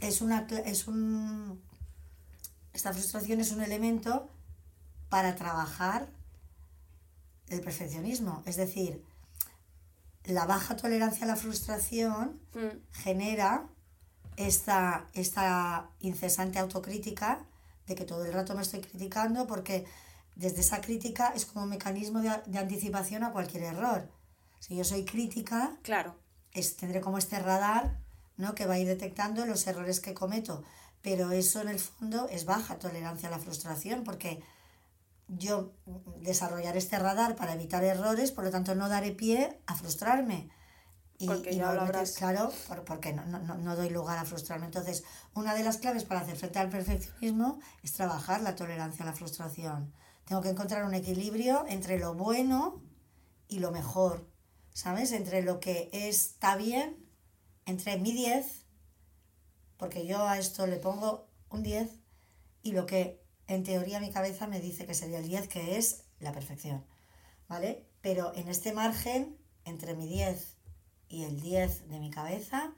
[0.00, 1.60] es una es un
[2.72, 4.28] esta frustración es un elemento
[5.08, 6.08] para trabajar
[7.48, 8.42] el perfeccionismo.
[8.46, 9.02] Es decir,
[10.28, 13.66] la baja tolerancia a la frustración Mm, genera
[14.36, 17.40] esta, esta incesante autocrítica
[17.86, 19.84] de que todo el rato me estoy criticando porque
[20.36, 24.08] desde esa crítica es como un mecanismo de, de anticipación a cualquier error.
[24.60, 26.14] Si yo soy crítica, Claro.
[26.52, 27.98] es, tendré como este radar
[28.36, 28.54] ¿no?
[28.54, 30.62] que va a ir detectando los errores que cometo.
[31.02, 34.42] Pero eso en el fondo es baja tolerancia a la frustración porque
[35.28, 35.74] yo
[36.20, 40.50] desarrollaré este radar para evitar errores, por lo tanto no daré pie a frustrarme.
[41.20, 44.18] Y, Porque y ya no lo Claro, por- porque no, no, no- no doy lugar
[44.18, 44.66] a frustrarme.
[44.66, 49.06] Entonces, una de las claves para hacer frente al perfeccionismo es trabajar la tolerancia a
[49.06, 49.92] la frustración.
[50.24, 52.82] Tengo que encontrar un equilibrio entre lo bueno
[53.48, 54.30] y lo mejor,
[54.72, 55.10] ¿sabes?
[55.12, 57.04] Entre lo que está bien
[57.66, 58.64] entre mi 10,
[59.76, 61.90] porque yo a esto le pongo un 10,
[62.62, 66.04] y lo que en teoría mi cabeza me dice que sería el 10, que es
[66.20, 66.84] la perfección.
[67.48, 67.86] ¿Vale?
[68.02, 70.56] Pero en este margen, entre mi 10
[71.08, 72.72] y el 10 de mi cabeza,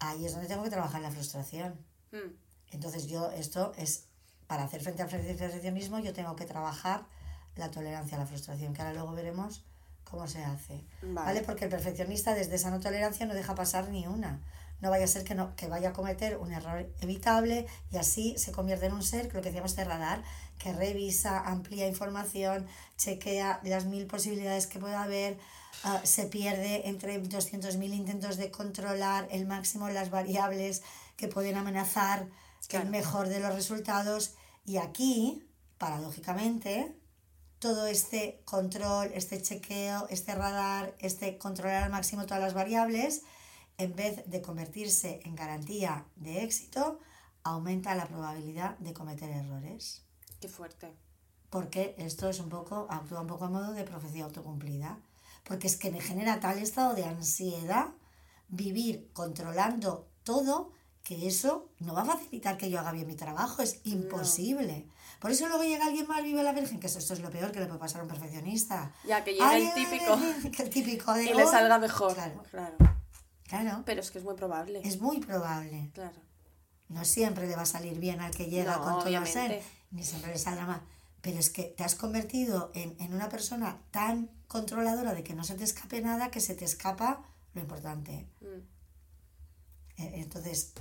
[0.00, 1.74] ahí es donde tengo que trabajar la frustración.
[2.10, 2.34] Mm,
[2.72, 4.06] Entonces yo, esto es,
[4.48, 7.06] para hacer frente al perfeccionismo, yo tengo que trabajar
[7.54, 9.64] la tolerancia a la frustración, que ahora luego veremos
[10.02, 10.84] cómo se hace.
[11.02, 11.14] Vale.
[11.14, 11.42] ¿Vale?
[11.42, 14.40] Porque el perfeccionista desde esa no tolerancia no deja pasar ni una.
[14.82, 18.34] No vaya a ser que, no, que vaya a cometer un error evitable y así
[18.36, 20.22] se convierte en un ser, que lo que decíamos de radar,
[20.58, 22.66] que revisa, amplía información,
[22.98, 25.38] chequea las mil posibilidades que pueda haber,
[25.84, 30.82] ah, se pierde entre 200.000 intentos de controlar el máximo las variables
[31.16, 32.28] que pueden amenazar
[32.68, 32.84] Claro.
[32.84, 34.34] el mejor de los resultados.
[34.64, 36.94] Y aquí, paradójicamente,
[37.58, 43.22] todo este control, este chequeo, este radar, este controlar al máximo todas las variables,
[43.82, 47.00] en vez de convertirse en garantía de éxito,
[47.42, 50.02] aumenta la probabilidad de cometer errores.
[50.40, 50.92] Qué fuerte.
[51.50, 54.98] Porque esto es un poco, actúa un poco a modo de profecía autocumplida.
[55.44, 57.88] Porque es que me genera tal estado de ansiedad
[58.48, 63.60] vivir controlando todo que eso no va a facilitar que yo haga bien mi trabajo,
[63.60, 64.86] es imposible.
[65.18, 67.50] Por eso luego llega alguien más, vive la Virgen, que eso, esto es lo peor
[67.50, 68.92] que le puede pasar a un perfeccionista.
[69.04, 70.18] Ya, que llegue Ay, el típico
[70.56, 72.14] que el típico de y le salga mejor.
[72.14, 72.91] Claro, claro.
[73.60, 73.82] Claro.
[73.84, 74.80] Pero es que es muy probable.
[74.84, 75.90] Es muy probable.
[75.94, 76.16] Claro.
[76.88, 80.04] No siempre le va a salir bien al que llega No, con todo ser, ni
[80.04, 80.82] siempre le saldrá mal.
[81.20, 85.44] Pero es que te has convertido en, en una persona tan controladora de que no
[85.44, 87.22] se te escape nada que se te escapa
[87.54, 88.26] lo importante.
[88.40, 90.02] Mm.
[90.02, 90.72] Eh, Entonces,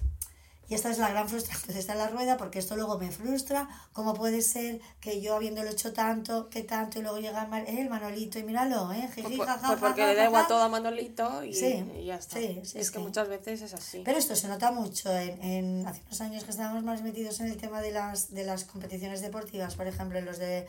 [0.71, 3.67] y esta es la gran frustración, esta es la rueda, porque esto luego me frustra.
[3.91, 7.81] ¿Cómo puede ser que yo habiéndolo hecho tanto, que tanto, y luego llega el, eh,
[7.81, 9.10] el Manolito y míralo, ¿eh?
[9.13, 12.15] Jiji, Pues, jaja, pues porque le da igual todo a Manolito y, Sí, y ya
[12.15, 12.38] está.
[12.39, 14.01] sí, sí, es que muchas veces es así.
[14.05, 17.47] Pero esto se nota mucho en, en hace unos años que estábamos más metidos en
[17.47, 20.67] el tema de las, de las competiciones deportivas, por ejemplo, en los de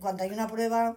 [0.00, 0.96] cuando hay una prueba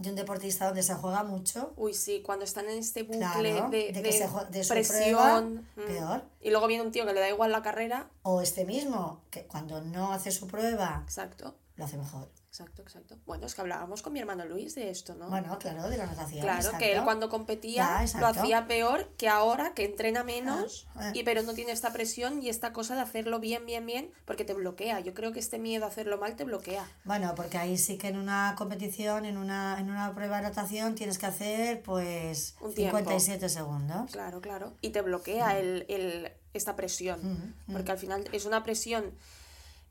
[0.00, 3.68] de un deportista donde se juega mucho, Uy, sí, cuando están en este bucle Claro,
[3.70, 4.96] de, de que de se jue- de su presión.
[4.96, 5.86] prueba, mm.
[5.86, 6.22] peor.
[6.40, 8.08] Y luego viene un tío que le da igual la carrera.
[8.22, 12.28] o este mismo, que cuando no hace su prueba, Exacto, lo hace mejor.
[12.50, 13.16] Exacto, exacto.
[13.26, 15.28] Bueno, es que hablábamos con mi hermano Luis de esto, ¿no?
[15.30, 16.40] Bueno, claro, de la natación.
[16.42, 16.78] Claro, exacto.
[16.78, 21.12] que él cuando competía Ya, lo hacía peor que ahora, que entrena menos, Ah, ah.
[21.14, 24.44] y pero no tiene esta presión y esta cosa de hacerlo bien, bien, bien, porque
[24.44, 24.98] te bloquea.
[24.98, 26.84] Yo creo que este miedo a hacerlo mal te bloquea.
[27.04, 30.96] Bueno, porque ahí sí que en una competición, en una, en una prueba de natación,
[30.96, 32.98] tienes que hacer pues Un tiempo.
[32.98, 34.10] 57 segundos.
[34.10, 34.72] Claro, claro.
[34.80, 37.54] Y te bloquea el, el- esta presión.
[37.68, 39.14] Mm, Porque al final es una presión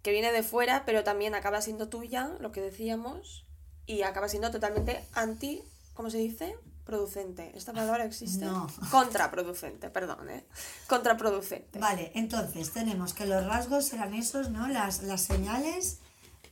[0.01, 3.45] que viene de fuera, pero también acaba siendo tuya, lo que decíamos,
[3.85, 6.55] y acaba siendo totalmente anti, ¿cómo se dice?
[6.85, 7.51] Producente.
[7.55, 8.45] ¿Esta palabra existe?
[8.45, 8.67] No.
[8.91, 10.45] Contraproducente, perdón, ¿eh?
[10.87, 11.79] Contraproducente.
[11.79, 14.67] Vale, entonces tenemos que los rasgos eran esos, ¿no?
[14.67, 15.99] Las, las señales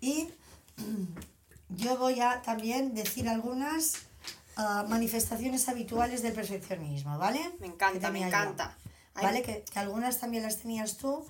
[0.02, 0.30] y
[1.70, 3.94] yo voy a también decir algunas
[4.58, 7.40] ah, manifestaciones habituales del perfeccionismo, ¿vale?
[7.60, 8.28] Me encanta, me yo.
[8.28, 8.78] encanta.
[9.16, 9.42] ¿Vale?
[9.42, 11.26] Que, que algunas también las tenías tú.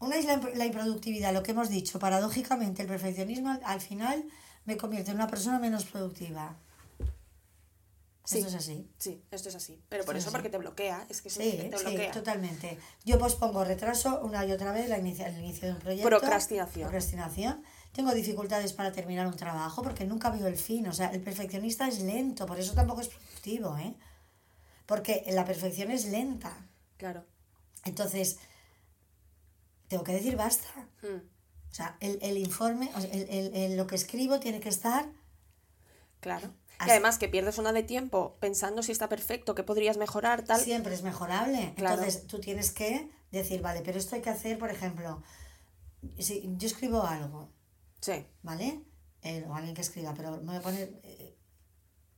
[0.00, 1.98] Una es la, la improductividad, lo que hemos dicho.
[1.98, 4.24] Paradójicamente, el perfeccionismo al, al final
[4.64, 6.56] me convierte en una persona menos productiva.
[8.24, 8.38] Sí.
[8.38, 8.88] Esto es así.
[8.96, 9.82] Sí, esto es así.
[9.88, 10.32] Pero por Esto es eso, así.
[10.32, 11.04] porque te bloquea.
[11.08, 12.12] Es que sí, Sí, te sí, bloquea.
[12.12, 12.78] totalmente.
[13.04, 16.08] Yo pospongo retraso una y otra vez la inicia- el inicio de un proyecto.
[16.08, 16.84] Procrastinación.
[16.84, 17.64] Procrastinación.
[17.92, 20.86] Tengo dificultades para terminar un trabajo porque nunca veo el fin.
[20.86, 23.94] O sea, el perfeccionista es lento, por eso tampoco es productivo, ¿eh?
[24.86, 26.56] Porque la perfección es lenta.
[26.98, 27.24] Claro.
[27.84, 28.38] Entonces,
[29.90, 30.68] tengo que decir basta.
[31.02, 31.16] Mm.
[31.70, 35.06] O sea, el, el informe, el, el- lo que escribo tiene que estar
[36.20, 36.52] Claro.
[36.78, 40.42] Así- Y además que pierdes una de tiempo pensando si está perfecto, que podrías mejorar,
[40.44, 40.60] tal.
[40.60, 41.74] siempre es mejorable.
[41.76, 41.96] Claro.
[41.96, 45.22] Entonces tú tienes que decir, vale, pero esto hay que hacer, por ejemplo,
[46.18, 47.48] si yo escribo algo,
[48.00, 48.24] Sí.
[48.42, 48.82] ¿vale?
[49.22, 51.00] Eh, o alguien que escriba, pero me voy a poner...
[51.04, 51.36] eh,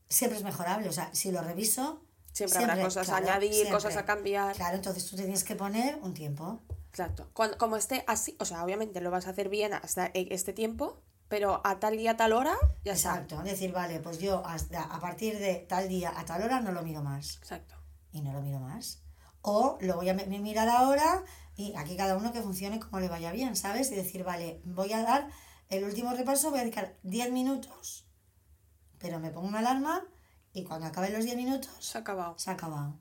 [0.08, 2.04] siempre es mejorable, o sea, si lo reviso...
[2.32, 4.56] Siempre, habrá cosas a añadir, cosas a cambiar.
[4.56, 6.60] Claro, entonces tú tienes que poner un tiempo.
[6.92, 7.30] Exacto.
[7.32, 10.52] Cuando, como esté así, o sea, obviamente lo vas a hacer bien hasta e- este
[10.52, 12.92] tiempo, pero a tal día, a tal hora, ya.
[12.92, 16.70] Exacto, decir, vale, pues yo hasta a partir de tal día a tal hora no
[16.72, 17.36] lo miro más.
[17.38, 17.74] Exacto.
[18.14, 19.02] y no lo miro más.
[19.40, 21.24] O lo voy a mi- mirar ahora
[21.56, 23.90] y aquí cada uno que funcione como le vaya bien, ¿sabes?
[23.90, 25.28] Y decir, vale, voy a dar
[25.70, 28.06] el último repaso, voy a dedicar 10 minutos,
[28.98, 30.04] pero me pongo una alarma
[30.52, 32.34] y cuando acaben los 10 minutos Se ha acabado.
[32.38, 32.98] se ha acabado.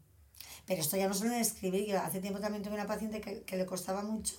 [0.71, 3.43] Pero esto ya no solo en escribir, yo hace tiempo también tuve una paciente que,
[3.43, 4.35] que le costaba mucho,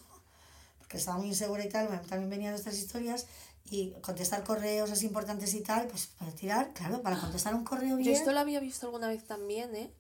[0.78, 3.26] porque estaba muy insegura y tal, bueno, también venía de estas historias,
[3.70, 7.90] y contestar correos así importantes y tal, pues para tirar, claro, para contestar un correo
[7.90, 8.12] Yo bien.
[8.14, 9.92] esto lo había visto alguna vez también, ¿eh?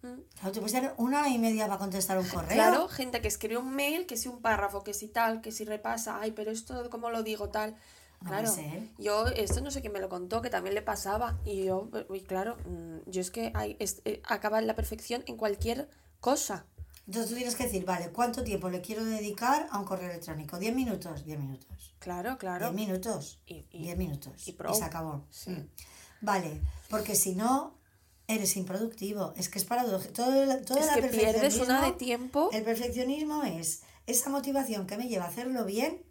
[0.00, 2.54] Claro, te puedes dar una hora y media para contestar un correo.
[2.54, 5.64] Claro, gente que escribe un mail, que si un párrafo, que si tal, que si
[5.64, 7.48] repasa, ay, pero esto, ¿cómo lo digo?
[7.48, 7.76] Tal.
[8.22, 8.52] No Claro,
[8.98, 11.38] yo, esto no sé quién me lo contó, que también le pasaba.
[11.44, 15.22] Y yo, y claro, mm, yo es que hay, es- eh, acaba en la perfección
[15.26, 15.88] en cualquier
[16.20, 16.66] cosa.
[17.06, 20.56] Entonces tú tienes que decir, vale, ¿cuánto tiempo le quiero dedicar a un correo electrónico?
[20.58, 21.24] ¿10 minutos?
[21.24, 21.94] 10 minutos.
[22.00, 22.72] Claro, claro.
[22.72, 23.38] 10 minutos.
[23.46, 24.46] Y- y- 10 minutos.
[24.46, 24.74] y Y, pro.
[24.74, 25.24] se acabó.
[25.30, 25.50] Sí.
[25.50, 25.68] Mm.
[26.22, 27.78] Vale, porque si no,
[28.26, 29.34] eres improductivo.
[29.36, 30.14] Es que es paradójico.
[30.14, 32.50] Todo, todo Es el que pierdes una de tiempo.
[32.52, 36.02] El perfeccionismo es esa motivación que me lleva a hacerlo bien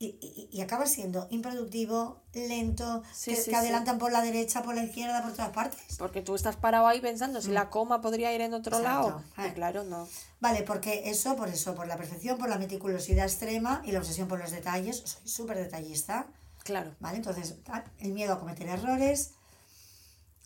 [0.00, 3.54] y, y, y acaba siendo improductivo, lento, Sí, que, sí, que sí.
[3.56, 5.96] adelantan por la derecha, por la izquierda, por todas partes.
[5.98, 8.80] Porque tú estás parado ahí pensando si la coma podría ir en otro Mm.
[8.80, 9.08] Exacto.
[9.08, 9.24] lado.
[9.38, 9.54] Y Eh.
[9.54, 10.08] claro, no.
[10.40, 14.28] Vale, porque eso, por eso, por la perfección, por la meticulosidad extrema y la obsesión
[14.28, 16.26] por los detalles, soy súper detallista,
[16.62, 16.94] Claro.
[17.00, 17.16] ¿vale?
[17.16, 19.32] Entonces, tal, el miedo a cometer errores,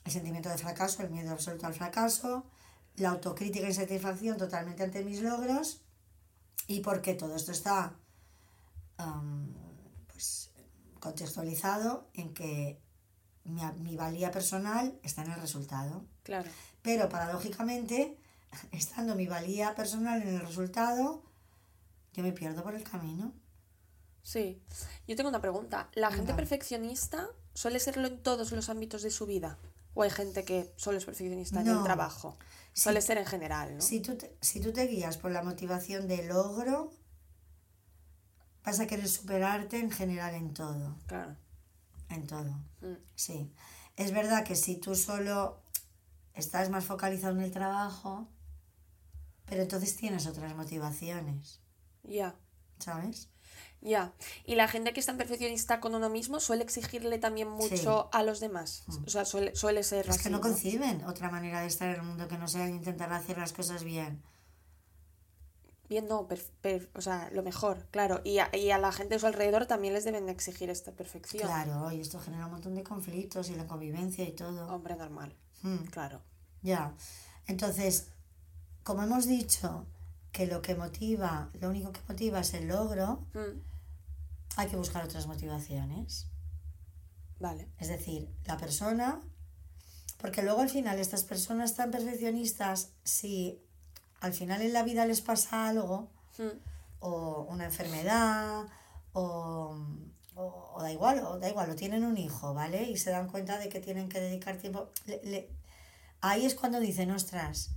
[0.05, 2.47] el sentimiento de fracaso, el miedo absoluto al fracaso,
[2.97, 5.81] la autocrítica y satisfacción totalmente ante mis logros,
[6.69, 7.95] y porque todo esto está
[10.09, 10.51] pues,
[11.01, 12.81] contextualizado en que
[13.45, 16.05] mi, mi valía personal está en el resultado.
[16.23, 16.51] Claro.
[16.83, 18.19] Pero paradójicamente,
[18.73, 21.23] estando mi valía personal en el resultado,
[22.13, 23.33] yo me pierdo por el camino.
[24.23, 24.63] Sí.
[25.07, 25.89] Yo tengo una pregunta.
[25.95, 29.59] ¿La gente perfeccionista suele serlo en todos los ámbitos de su vida?
[29.95, 32.39] ¿O hay gente que solo es perfeccionista en el trabajo?
[32.73, 33.83] Suele ser en general, ¿no?
[33.83, 36.93] Si, tú te, si tú te guías por la motivación de logro,
[38.65, 40.97] vas a querer superarte en general en todo.
[41.07, 41.37] Claro.
[42.09, 42.51] En todo.
[42.81, 42.97] Mm.
[43.15, 43.53] Sí.
[43.97, 45.63] Es verdad que si tú solo
[46.35, 48.29] estás más focalizado en el trabajo,
[49.47, 51.61] pero entonces tienes otras motivaciones,
[52.03, 52.35] Ya.
[52.79, 53.29] ¿sabes?
[53.81, 54.13] Ya.
[54.45, 57.87] Y la gente que es tan perfeccionista con uno mismo suele exigirle también mucho Sí.
[57.87, 58.17] Mm.
[58.17, 58.85] a los demás.
[59.07, 60.43] O sea, suele, suele ser Es así, que no ¿no?
[60.43, 63.83] conciben otra manera de estar en el mundo que no sea intentar hacer las cosas
[63.85, 64.23] bien.
[66.61, 68.21] Per- o sea, lo mejor, claro.
[68.25, 71.43] Y a, y a la gente de su alrededor también les deben exigir esta perfección.
[71.43, 74.67] Claro, y esto genera un montón de conflictos y la convivencia y todo.
[74.73, 75.35] Hombre, normal.
[75.63, 76.21] Mm, Claro.
[76.63, 76.95] ya.
[77.47, 78.07] Entonces,
[78.85, 79.87] como hemos dicho
[80.33, 83.61] que lo que motiva, lo único que motiva es el logro, Mm,
[84.57, 86.27] hay que buscar otras motivaciones.
[87.41, 87.69] Vale.
[87.79, 89.21] Es decir, la persona,
[90.19, 93.61] porque luego al final estas personas tan perfeccionistas, si
[94.23, 96.09] al final en la vida les pasa algo,
[96.39, 96.57] Mm,
[97.01, 98.65] o una enfermedad,
[99.13, 99.77] o,
[100.35, 100.43] o,
[100.75, 102.85] o da igual, o da igual, o tienen un hijo, ¿vale?
[102.91, 104.89] Y se dan cuenta de que tienen que dedicar tiempo.
[105.05, 105.51] le- le-
[106.23, 107.71] ahí es cuando dicen, ostras,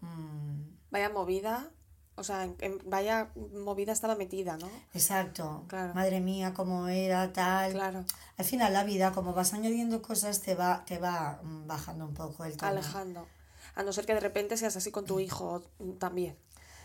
[0.00, 1.70] mm, Vaya movida.
[2.16, 4.68] O sea, en- en- vaya movida estaba metida, ¿no?
[4.92, 5.94] exacto, Claro.
[5.94, 7.72] madre mía, cómo era, tal.
[7.72, 8.04] Claro.
[8.36, 12.14] Al final la vida, como vas añadiendo cosas, te va, te va mm, bajando un
[12.14, 12.72] poco el tono.
[12.72, 13.26] Alejando.
[13.74, 16.36] A no ser que de repente seas así con tu hijo mm, también.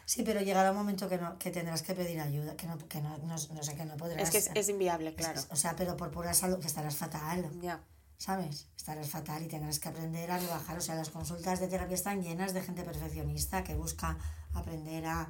[0.05, 3.01] Sí, pero llegará un momento que no, que tendrás que pedir ayuda, que no, que
[3.01, 4.21] no, no, no sé, que no podrás.
[4.23, 5.41] Es que es, es inviable, Es- claro.
[5.49, 7.49] O sea, pero por pura salud, que estarás fatal.
[7.61, 7.81] Ya.
[8.17, 8.67] ¿sabes?
[8.77, 10.77] Estarás fatal y tendrás que aprender a rebajar.
[10.77, 14.17] O sea, las consultas de terapia están llenas de gente perfeccionista que busca
[14.53, 15.29] aprender a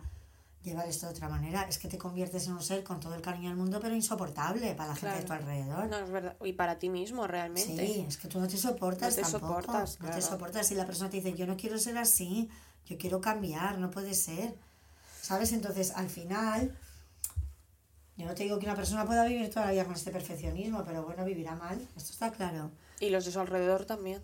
[0.65, 1.63] llevar esto de otra manera.
[1.69, 4.73] Es que te conviertes en un ser con todo el cariño del mundo, pero insoportable
[4.75, 5.43] para la gente de tu Claro.
[5.45, 5.87] alrededor.
[5.87, 6.35] No, es verdad.
[6.43, 7.85] Y para ti mismo, realmente.
[7.87, 9.47] Sí, es que tú no te soportas No te tampoco.
[9.61, 10.21] soportas, No te claro.
[10.27, 10.71] soportas.
[10.71, 12.49] Y la persona te dice, yo no quiero ser así,
[12.85, 14.55] yo quiero cambiar, no puede ser.
[15.21, 15.53] ¿Sabes?
[15.53, 16.77] Entonces, al final,
[18.17, 20.83] yo no te digo que una persona pueda vivir toda la vida con este perfeccionismo,
[20.85, 22.71] pero bueno, vivirá mal, esto está claro.
[22.99, 24.23] Y los de su alrededor también.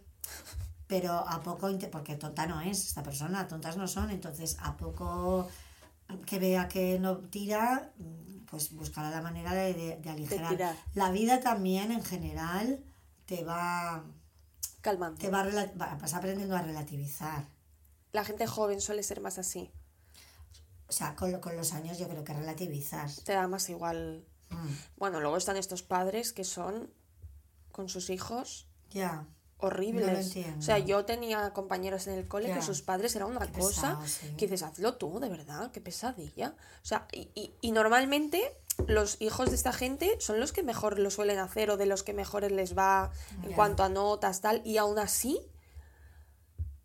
[0.88, 5.50] pero a poco, porque tonta no es esta persona, tontas no son, entonces a poco
[6.26, 7.92] que vea que no tira,
[8.50, 10.76] pues buscará la manera de, de, de aligerar.
[10.94, 12.84] La vida también en general
[13.26, 14.04] te va,
[14.82, 15.20] Calmando.
[15.20, 17.46] te va, a vas aprendiendo a relativizar.
[18.12, 19.72] La gente joven suele ser más así.
[20.88, 23.24] O sea, con, con los años yo creo que relativizas.
[23.24, 24.26] Te da más igual.
[24.50, 26.92] Mm, Bueno, luego están estos padres que son
[27.72, 29.26] con sus hijos ya,
[29.62, 30.36] horribles.
[30.36, 30.58] No.
[30.58, 34.00] O sea, yo tenía compañeros en el cole que sus padres eran una Qué cosa
[34.00, 34.36] pesado, sí.
[34.38, 36.56] que dices, hazlo tú, de verdad, qué pesadilla.
[36.84, 41.00] O sea, y, y, y normalmente los hijos de esta gente son los que mejor
[41.00, 43.12] lo suelen hacer o de los que mejor les va
[43.44, 45.40] en cuanto a notas, tal, y aún así,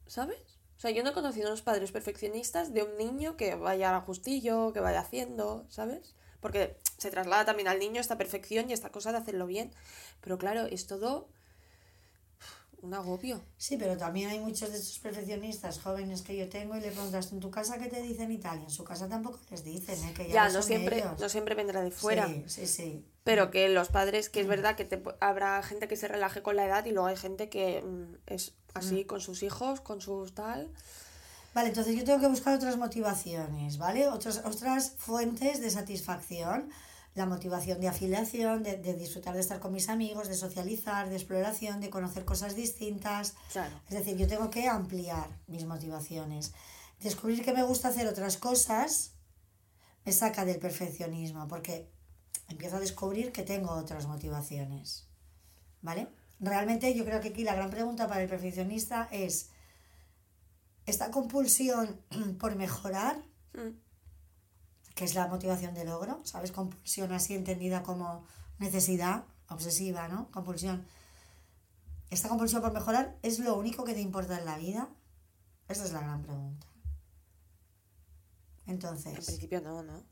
[0.06, 0.38] ¿sabes?
[0.76, 4.72] O sea, yo no he conocido unos padres perfeccionistas de un niño que vaya justillo,
[4.72, 6.14] que vaya haciendo, ¿sabes?
[6.40, 9.72] Porque se traslada también al niño esta perfección y esta cosa de hacerlo bien.
[10.20, 11.28] Pero claro, es todo
[12.82, 13.40] un agobio.
[13.56, 17.32] Sí, pero también hay muchos de estos perfeccionistas jóvenes que yo tengo y le preguntas,
[17.32, 18.60] ¿en tu casa qué te dicen y tal?
[18.60, 20.12] Y en su casa tampoco les dicen, ¿eh?
[20.14, 21.20] Que ya, Ya, no siempre, ellos.
[21.20, 22.26] no siempre vendrá de fuera.
[22.26, 23.04] Sí, sí, sí.
[23.24, 26.56] Pero que los padres, que es verdad que te, habrá gente que se relaje con
[26.56, 30.34] la edad y luego hay gente que mm, es así con sus hijos, con sus
[30.34, 30.70] tal.
[31.54, 34.08] Vale, entonces yo tengo que buscar otras motivaciones, ¿vale?
[34.08, 36.70] Otras, otras fuentes de satisfacción.
[37.16, 41.16] La motivación de afiliación, de, de disfrutar de estar con mis amigos, de socializar, de
[41.16, 43.34] exploración, de conocer cosas distintas.
[43.52, 43.74] Claro.
[43.88, 46.52] Es decir, yo tengo que ampliar mis motivaciones.
[47.00, 49.12] Descubrir que me gusta hacer otras cosas
[50.04, 51.90] me saca del perfeccionismo, porque
[52.48, 55.08] empiezo a descubrir que tengo otras motivaciones.
[55.82, 56.06] ¿Vale?
[56.38, 59.50] Realmente yo creo que aquí la gran pregunta para el perfeccionista es,
[60.86, 62.00] ¿esta compulsión
[62.38, 63.20] por mejorar,
[63.56, 63.85] Mm.
[64.96, 66.50] Que es la motivación de logro, ¿sabes?
[66.52, 68.26] Compulsión así entendida como
[68.58, 70.30] necesidad obsesiva, ¿no?
[70.32, 70.84] Compulsión.
[72.10, 74.88] ¿Esta compulsión por mejorar es lo único que te importa en la vida?
[75.68, 76.66] Esa es la gran pregunta.
[78.66, 80.02] En Entonces, principio no, ¿no?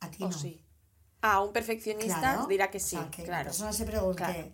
[0.00, 0.32] a ti O no.
[0.32, 0.62] sí.
[1.22, 2.46] Ah, un perfeccionista Claro.
[2.46, 3.44] dirá que sí, O sea, que la claro.
[3.44, 4.52] persona se pregunte,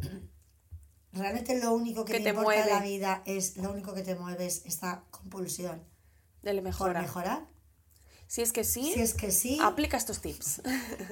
[1.12, 2.88] ¿realmente lo único que, Que te, te importa en la mueve.
[2.88, 5.82] vida es, lo único que te mueve es esta compulsión
[6.42, 7.00] Dele por mejora.
[7.02, 7.48] mejorar?
[8.34, 10.60] Si es que sí, Si es que sí, aplica estos tips.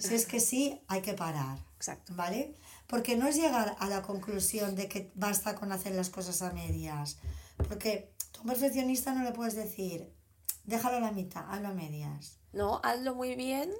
[0.01, 2.13] si es que sí, hay que parar, Exacto.
[2.17, 2.57] ¿vale?
[2.89, 6.51] Porque no es llegar a la conclusión de que basta con hacer las cosas a
[6.53, 7.19] medias.
[7.69, 10.13] Porque tú a un perfeccionista no le puedes decir,
[10.65, 12.39] déjalo a la mitad, hazlo a medias.
[12.53, 13.71] No, hazlo muy bien,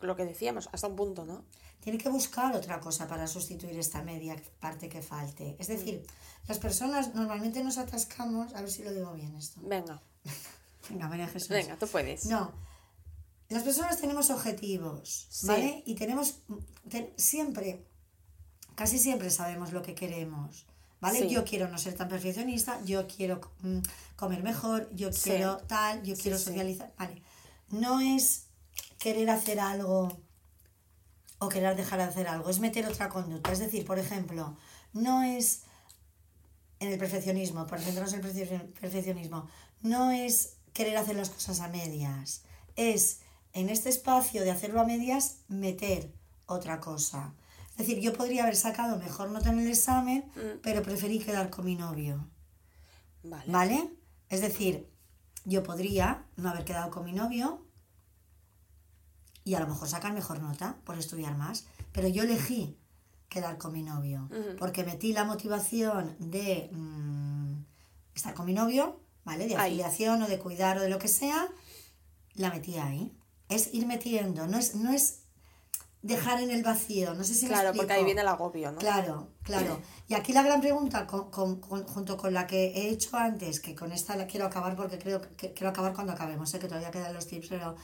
[0.00, 1.44] lo que decíamos, hasta un punto, ¿no?
[1.80, 5.54] Tiene que buscar otra cosa para sustituir esta media parte que falte.
[5.58, 6.48] Es decir, Mm.
[6.48, 9.60] las personas normalmente nos atascamos, a ver si lo digo bien esto.
[9.62, 10.00] Venga,
[10.88, 11.48] Venga, María Jesús.
[11.48, 12.26] venga, tú puedes.
[12.26, 12.52] No.
[13.48, 15.46] Las personas tenemos objetivos, Sí.
[15.46, 15.82] ¿vale?
[15.86, 16.40] Y tenemos
[16.88, 17.84] te- siempre,
[18.74, 20.66] casi siempre sabemos lo que queremos,
[21.00, 21.20] ¿vale?
[21.20, 21.28] Sí.
[21.28, 23.78] Yo quiero no ser tan perfeccionista, yo quiero mm,
[24.16, 25.30] comer mejor, yo Sí.
[25.30, 27.22] quiero tal, yo quiero socializar, ¿vale?
[27.68, 28.46] No es
[28.98, 30.16] querer hacer algo
[31.38, 33.52] o querer dejar de hacer algo, es meter otra conducta.
[33.52, 34.56] Es decir, por ejemplo,
[34.94, 35.62] no es
[36.80, 39.48] en el perfeccionismo, por centrarnos en el perfe- perfeccionismo,
[39.82, 42.42] no es querer hacer las cosas a medias,
[42.76, 43.20] es
[43.54, 46.12] en este espacio de hacerlo a medias meter
[46.46, 47.32] otra cosa.
[47.70, 50.58] Es decir, yo podría haber sacado mejor nota en el examen, Mm.
[50.62, 52.28] pero preferí quedar con mi novio.
[53.22, 53.50] Vale.
[53.50, 53.90] ¿Vale?
[54.28, 54.88] Es decir,
[55.44, 57.64] yo podría no haber quedado con mi novio
[59.44, 62.76] y a lo mejor sacar mejor nota por estudiar más, pero yo elegí
[63.28, 67.64] quedar con mi novio porque metí la motivación de mm,
[68.14, 69.46] estar con mi novio, ¿vale?
[69.46, 69.80] De Ahí.
[69.80, 71.48] afiliación o de cuidar o de lo que sea,
[72.34, 73.12] la metí ahí.
[73.48, 75.20] Es ir metiendo, no es, no es
[76.02, 78.78] dejar en el vacío, no sé si me Claro, porque ahí viene el agobio, ¿no?
[78.78, 79.80] Claro, claro.
[80.06, 83.60] Y aquí la gran pregunta, con- con- con- junto con la que he hecho antes,
[83.60, 86.68] que con esta la quiero acabar porque creo que quiero acabar cuando acabemos, sé que
[86.68, 87.74] todavía quedan los tips, pero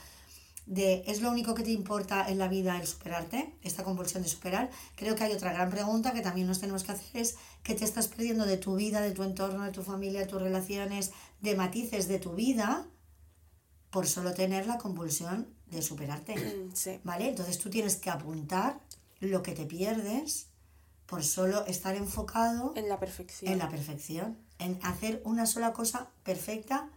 [0.67, 3.55] de ¿es lo único que te importa en la vida el superarte?
[3.63, 4.69] Esta compulsión de superar.
[4.95, 7.83] Creo que hay otra gran pregunta que también nos tenemos que hacer es ¿qué te
[7.85, 11.55] estás perdiendo de tu vida, de tu entorno, de tu familia, de tus relaciones, de
[11.55, 12.87] matices de tu vida
[13.89, 16.69] por solo tener la compulsión de superarte?
[16.73, 16.99] Sí.
[17.03, 17.29] ¿Vale?
[17.29, 18.79] Entonces tú tienes que apuntar
[19.19, 20.47] lo que te pierdes
[21.05, 23.51] por solo estar enfocado En la perfección.
[23.51, 26.87] en la perfección, en hacer una sola cosa perfecta.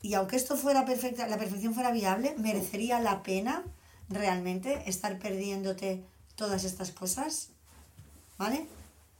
[0.00, 3.62] Y aunque esto fuera perfecta, la perfección fuera viable, merecería la pena
[4.08, 6.02] realmente estar perdiéndote
[6.34, 7.50] todas estas cosas.
[8.38, 8.66] ¿Vale?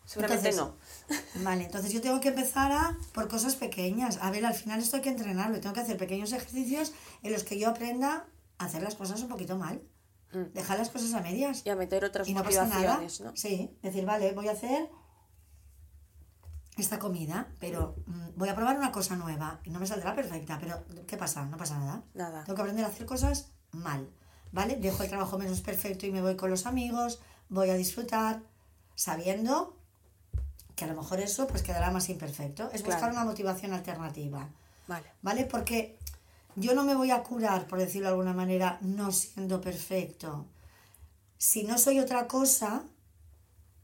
[0.07, 0.77] Seguramente Entonces, no.
[1.43, 4.19] Vale, entonces yo tengo que empezar a por cosas pequeñas.
[4.21, 5.61] A ver, al final esto hay que entrenarlo.
[5.61, 6.93] Tengo que hacer pequeños ejercicios
[7.23, 8.27] en los que yo aprenda
[8.59, 9.83] a hacer las cosas un poquito mal.
[10.33, 10.53] Mm.
[10.55, 11.63] Dejar las cosas a medias.
[11.65, 12.77] Y a meter otras Y no pasa nada.
[12.77, 13.37] motivaciones, ¿no?
[13.37, 14.91] Sí, decir, vale, voy a hacer
[16.77, 19.61] esta comida, pero mm, voy a probar una cosa nueva.
[19.65, 21.45] Y no me saldrá perfecta, pero ¿qué pasa?
[21.47, 22.05] No pasa nada.
[22.15, 22.45] Nada.
[22.45, 24.09] Tengo que aprender a hacer cosas mal,
[24.53, 24.77] ¿vale?
[24.77, 28.43] Dejo el trabajo menos perfecto y me voy con los amigos, voy a disfrutar,
[28.95, 29.80] sabiendo
[30.81, 32.71] que a lo mejor eso pues quedará más imperfecto.
[32.73, 33.17] Es buscar Claro.
[33.17, 34.49] una motivación alternativa,
[34.89, 35.07] Vale.
[35.21, 35.45] ¿vale?
[35.45, 35.99] Porque
[36.57, 40.47] yo no me voy a curar, por decirlo de alguna manera, no siendo perfecto.
[41.37, 42.83] Si no soy otra cosa,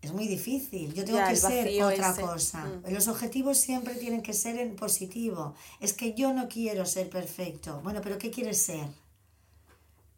[0.01, 0.95] es muy difícil.
[0.95, 2.21] Yo tengo Ya, que ser otra ese.
[2.23, 2.65] cosa.
[2.65, 2.93] Mm.
[2.95, 5.55] Los objetivos siempre tienen que ser en positivo.
[5.81, 7.81] Es que yo no quiero ser perfecto.
[7.85, 8.89] Bueno, pero ¿qué quieres ser?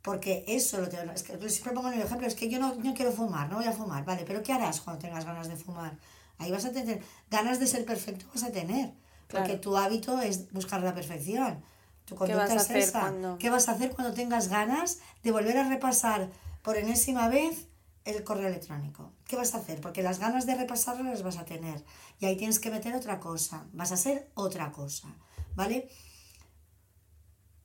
[0.02, 1.10] Porque eso lo tengo.
[1.12, 3.66] Es que siempre pongo el ejemplo, es que yo no, no quiero fumar, no voy
[3.66, 4.04] a fumar.
[4.04, 5.98] Vale, pero ¿qué harás cuando tengas ganas de fumar?
[6.38, 8.94] Ahí vas a tener ganas de ser perfecto, vas a tener.
[9.28, 11.62] Porque tu hábito es buscar la perfección.
[12.06, 13.00] Tu conducta vas a es hacer esa.
[13.00, 16.30] cuando- ¿Qué vas a hacer cuando tengas ganas de volver a repasar
[16.62, 17.66] por enésima vez
[18.06, 19.12] el correo electrónico?
[19.26, 19.80] ¿Qué vas a hacer?
[19.82, 21.84] Porque las ganas de repasarlo las vas a tener.
[22.20, 23.66] Y ahí tienes que meter otra cosa.
[23.74, 25.08] Vas a ser otra cosa.
[25.54, 25.90] ¿Vale?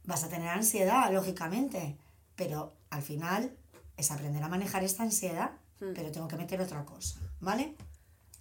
[0.06, 1.98] Vas a tener ansiedad, lógicamente.
[2.36, 3.56] Pero al final
[3.96, 5.52] es aprender a manejar esta ansiedad.
[5.80, 5.94] Hmm.
[5.96, 7.20] Pero tengo que meter otra cosa.
[7.40, 7.78] ¿Vale?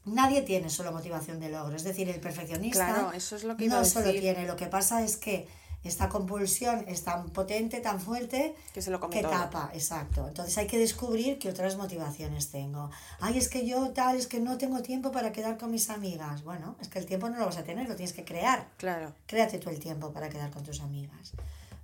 [0.04, 1.76] Nadie tiene solo motivación de logro.
[1.76, 4.46] Es decir, el perfeccionista Claro, eso es lo que iba no a solo tiene.
[4.46, 5.46] Lo que pasa es que
[5.84, 9.32] esta compulsión es tan potente, tan fuerte, Que se lo come que todo.
[9.32, 10.28] tapa, exacto.
[10.28, 12.90] Entonces hay que descubrir qué otras motivaciones tengo.
[13.18, 16.44] Ay, es que yo tal, es que no tengo tiempo para quedar con mis amigas.
[16.44, 18.68] Bueno, es que el tiempo no lo vas a tener, lo tienes que crear.
[18.76, 19.12] Claro.
[19.26, 21.32] Créate tú el tiempo para quedar con tus amigas.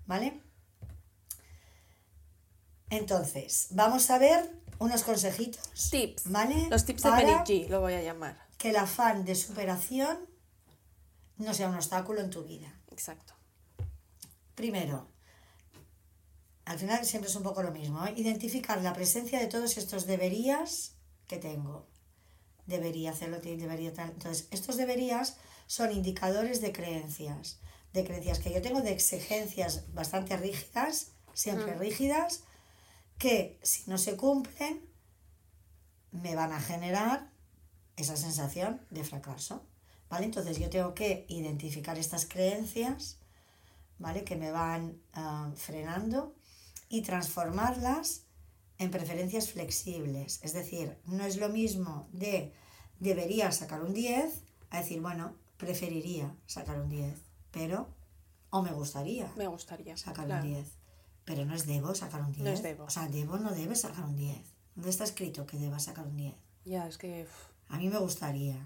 [0.06, 0.40] ¿Vale?
[2.90, 5.90] Entonces, vamos a ver unos consejitos.
[5.90, 6.30] Tips.
[6.30, 6.68] ¿Vale?
[6.70, 8.38] Los tips de G, lo voy a llamar.
[8.56, 10.18] que el afán de superación
[11.36, 12.72] no sea un obstáculo en tu vida.
[12.90, 13.34] Exacto.
[14.54, 15.08] Primero,
[16.64, 18.12] al final siempre es un poco lo mismo, ¿eh?
[18.16, 20.92] identificar la presencia de todos estos deberías
[21.26, 21.86] que tengo.
[22.66, 24.10] Debería hacerlo, debería tal.
[24.10, 25.36] Entonces, estos deberías
[25.66, 27.58] son indicadores de creencias,
[27.92, 32.42] de creencias que yo tengo, de exigencias bastante rígidas, siempre rígidas,
[33.18, 34.88] que si no se cumplen,
[36.12, 37.30] me van a generar
[37.96, 39.66] esa sensación de fracaso.
[40.08, 40.24] ¿Vale?
[40.24, 43.18] Entonces yo tengo que identificar estas creencias,
[43.98, 44.24] ¿vale?
[44.24, 46.34] Que me van ah, frenando
[46.88, 48.22] y transformarlas
[48.78, 50.40] en preferencias flexibles.
[50.42, 52.54] Es decir, no es lo mismo de
[53.00, 57.14] debería sacar un 10 a decir, bueno, preferiría sacar un 10,
[57.50, 57.88] pero,
[58.50, 59.96] o me gustaría Me gustaría.
[59.96, 60.46] sacar claro.
[60.46, 60.77] un 10,
[61.28, 62.44] pero no es debo sacar un 10.
[62.44, 62.84] No es debo.
[62.84, 64.38] O sea, debo no debe sacar un 10.
[64.74, 66.34] ¿Dónde está escrito que deba sacar un 10?
[66.64, 67.26] Ya, es que.
[67.68, 68.56] A mí me gustaría,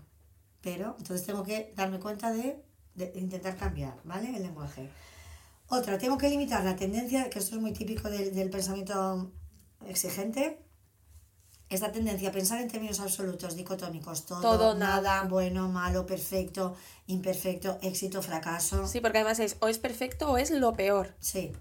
[0.60, 2.62] pero entonces tengo que darme cuenta de,
[2.94, 4.36] de intentar cambiar, ¿vale?
[4.36, 4.88] El lenguaje.
[5.68, 9.32] Otra, tengo que limitar la tendencia, que esto es muy típico del, del pensamiento
[9.88, 10.62] exigente,
[11.68, 15.28] esta tendencia a pensar en términos absolutos, dicotómicos, todo, Todo, nada, nada.
[15.28, 18.86] bueno, malo, perfecto, imperfecto, éxito, fracaso.
[18.86, 21.14] Sí, porque además es o es perfecto o es lo peor.
[21.18, 21.52] Sí.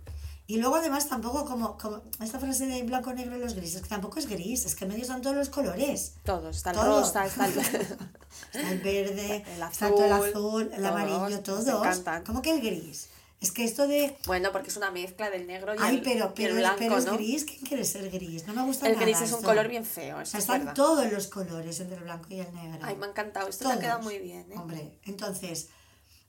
[0.48, 3.88] Y luego además tampoco como, como esta frase de blanco, negro y los grises, que
[3.88, 6.16] tampoco es gris, es que en medio están todos los colores.
[6.24, 6.58] Todos.
[6.58, 7.00] Está el Todo.
[7.02, 7.54] rosa, está el.
[8.54, 12.02] Está el verde, El está todo el azul, azul, el todos, amarillo, todos.
[12.26, 13.08] ¿Cómo que el gris?
[13.40, 14.16] Es que esto de.
[14.26, 16.60] bueno, porque es una mezcla del negro y, Ay, el, pero, y pero, el es-
[16.60, 17.14] blanco, pero es ¿no?
[17.14, 17.46] gris.
[17.46, 18.46] ¿Quién quiere ser gris?
[18.48, 19.06] No me gusta El nada.
[19.06, 19.48] gris es un esto.
[19.48, 22.54] color bien feo, O eso es están todos los colores entre el blanco y el
[22.54, 22.80] negro.
[22.84, 23.48] Ay, me ha encantado.
[23.48, 23.84] Esto te ha Todos.
[23.84, 24.56] quedado muy bien, ¿eh?
[24.58, 25.70] Hombre, entonces,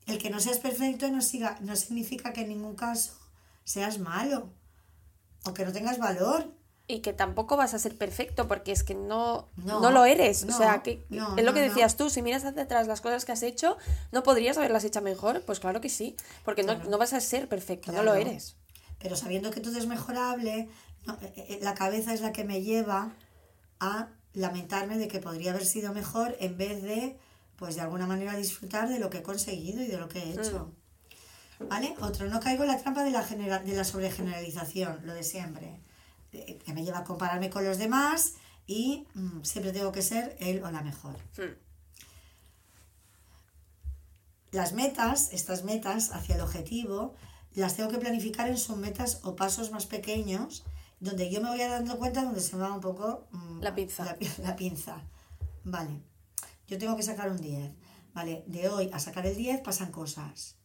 [0.07, 3.13] el que no seas perfecto no, siga, no significa que en ningún caso
[3.65, 4.53] seas malo
[5.45, 6.53] o que no tengas valor.
[6.89, 10.45] Y que tampoco vas a ser perfecto porque es que no, No, no, lo eres.
[10.45, 13.01] no, o sea, que no, es lo que decías tú, si miras hacia atrás las
[13.01, 13.77] cosas que has hecho,
[14.11, 15.43] ¿no podrías haberlas hecho mejor?
[15.43, 16.91] Pues claro que sí, porque no, Claro.
[16.91, 18.57] no vas a ser perfecto, no lo eres.
[18.99, 20.69] Pero sabiendo que todo es mejorable,
[21.23, 23.13] eh, eh, la cabeza es la que me lleva
[23.81, 27.17] a lamentarme de que podría haber sido mejor en vez de,
[27.57, 30.31] pues de alguna manera, disfrutar de lo que he conseguido y de lo que he
[30.33, 30.73] hecho.
[31.69, 31.95] ¿Vale?
[32.01, 35.81] Otro, no caigo en la trampa de la, genera- de la sobregeneralización, lo de siempre,
[36.31, 38.35] que me lleva a compararme con los demás
[38.67, 41.17] y mm, siempre tengo que ser él o la mejor.
[41.37, 41.55] Hmm.
[44.51, 47.15] Las metas, estas metas hacia el objetivo,
[47.55, 50.65] las tengo que planificar en submetas o pasos más pequeños,
[51.01, 54.05] donde yo me voy dando cuenta donde se me va un poco mm, La pinza.
[54.05, 55.03] La, pi- la pinza.
[55.65, 56.01] Vale,
[56.69, 57.73] yo tengo que sacar un 10.
[58.15, 60.57] Vale, de hoy a sacar el 10 pasan cosas.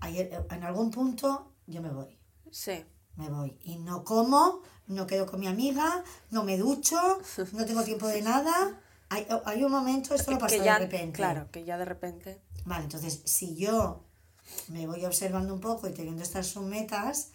[0.00, 2.18] Ayer, eh, en algún punto yo me voy
[2.50, 2.84] Sí.
[3.16, 3.58] me voy.
[3.62, 6.98] Y no como, no quedo con mi amiga, no me ducho,
[7.52, 8.80] no tengo tiempo de nada.
[9.08, 11.16] Hay, hay un momento, esto lo pasa de repente.
[11.16, 12.40] Claro, que ya de repente.
[12.64, 14.04] Vale, entonces, si yo
[14.68, 17.32] me voy observando un poco y teniendo estas submetas,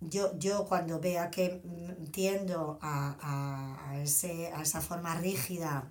[0.00, 1.62] yo, yo cuando vea que
[2.12, 5.90] tiendo a, a, a ese, a esa forma rígida,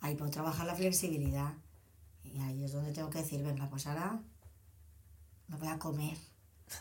[0.00, 1.54] ahí puedo trabajar la flexibilidad.
[2.32, 4.20] Y ahí es donde tengo que decir, venga, pues ahora
[5.48, 6.16] me voy a comer.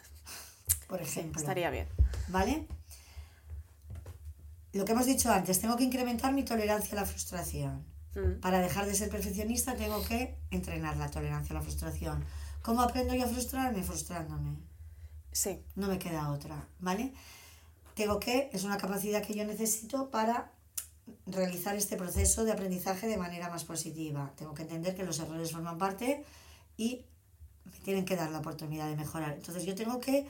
[0.88, 1.40] Por ejemplo.
[1.40, 1.88] Estaría bien.
[2.30, 2.68] ¿Vale?
[4.74, 7.86] Lo que hemos dicho antes, tengo que incrementar mi tolerancia a la frustración.
[8.16, 8.40] Mm.
[8.40, 12.24] Para dejar de ser perfeccionista tengo que entrenar la tolerancia a la frustración.
[12.62, 13.84] ¿Cómo aprendo yo a frustrarme?
[13.84, 14.58] Frustrándome.
[15.32, 15.64] Sí.
[15.76, 17.14] No me queda otra, ¿vale?
[17.96, 20.52] Tengo que, es una capacidad que yo necesito para
[21.26, 24.32] realizar este proceso de aprendizaje de manera más positiva.
[24.36, 26.24] Tengo que entender que los errores forman parte
[26.78, 27.06] y
[27.66, 29.34] me tienen que dar la oportunidad de mejorar.
[29.34, 30.28] Entonces yo tengo que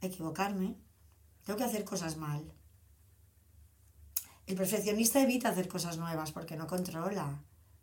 [0.00, 0.74] equivocarme,
[1.44, 2.44] tengo que hacer cosas mal.
[4.46, 7.40] El perfeccionista evita hacer cosas nuevas porque no controla.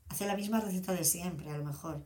[0.09, 2.03] Hace la misma receta de siempre, a lo mejor.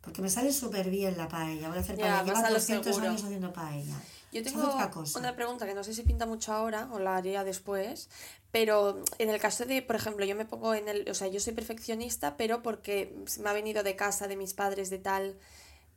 [0.00, 1.68] Porque me sale súper bien la paella.
[1.68, 2.16] Voy a hacer Ya, paella.
[2.18, 3.10] vas Lleva a lo 200 seguro.
[3.10, 4.00] años haciendo paella.
[4.30, 4.74] Yo tengo
[5.16, 8.10] una pregunta que no sé si pinta mucho ahora o la haría después,
[8.50, 11.38] pero en el caso de, por ejemplo, yo me pongo en el, o sea, yo
[11.38, 15.38] soy perfeccionista, pero porque me ha venido de casa, de mis padres, de tal.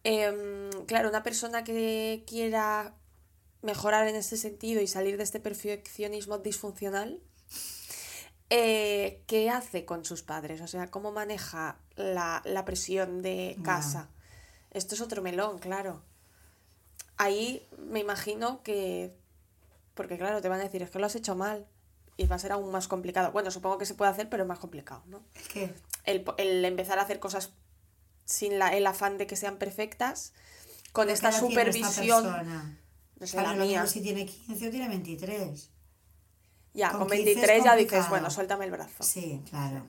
[0.04, 2.95] Em, claro, una persona que quiera
[3.62, 7.22] mejorar en este sentido y salir de este perfeccionismo disfuncional,
[8.49, 10.60] eh, ¿qué hace con sus padres?
[10.60, 14.10] O sea, ¿cómo maneja la, la presión de casa?
[14.72, 16.02] Esto es otro melón, claro.
[17.16, 19.16] Ahí me imagino que,
[19.93, 21.66] porque claro, te van a decir, es que lo has hecho mal
[22.18, 23.32] y va a ser aún más complicado.
[23.32, 25.24] Bueno, supongo que se puede hacer, pero es más complicado, ¿no?
[26.03, 27.51] El, po- el empezar a hacer cosas
[28.26, 30.34] sin la, el afán de que sean perfectas,
[30.93, 32.24] con ¿qué esta supervisión,
[33.20, 33.86] no sé, la mía.
[33.88, 35.70] si tiene 15 o tiene 23.
[36.74, 39.03] Ya, con con 15 es 23 ya dices, bueno, suéltame el brazo.
[39.03, 39.86] Sí, claro.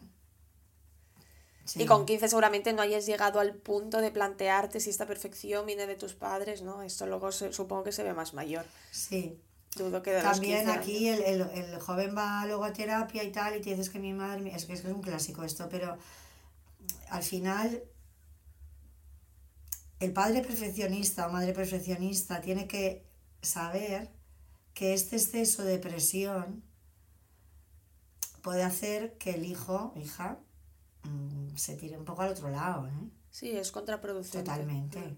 [1.64, 1.82] Sí.
[1.82, 5.86] Y con 15 seguramente no hayas llegado al punto de plantearte si esta perfección viene
[5.86, 6.82] de tus padres, ¿no?
[6.82, 8.66] Esto luego se- supongo que se ve más mayor.
[8.90, 9.40] Sí.
[9.76, 13.56] Dudo que También 15 aquí el, el, el joven va luego a terapia y tal,
[13.56, 15.96] y te dices que mi madre, es que es, que es un clásico esto, pero
[17.08, 17.82] al final
[20.00, 23.06] el padre perfeccionista o madre perfeccionista tiene que
[23.40, 24.10] saber
[24.74, 26.62] que este exceso de presión
[28.42, 30.38] puede hacer que el hijo, hija,
[31.04, 33.10] mm, se tire un poco al otro lado, ¿eh?
[33.30, 34.38] Sí, es contraproducente.
[34.38, 35.16] Totalmente.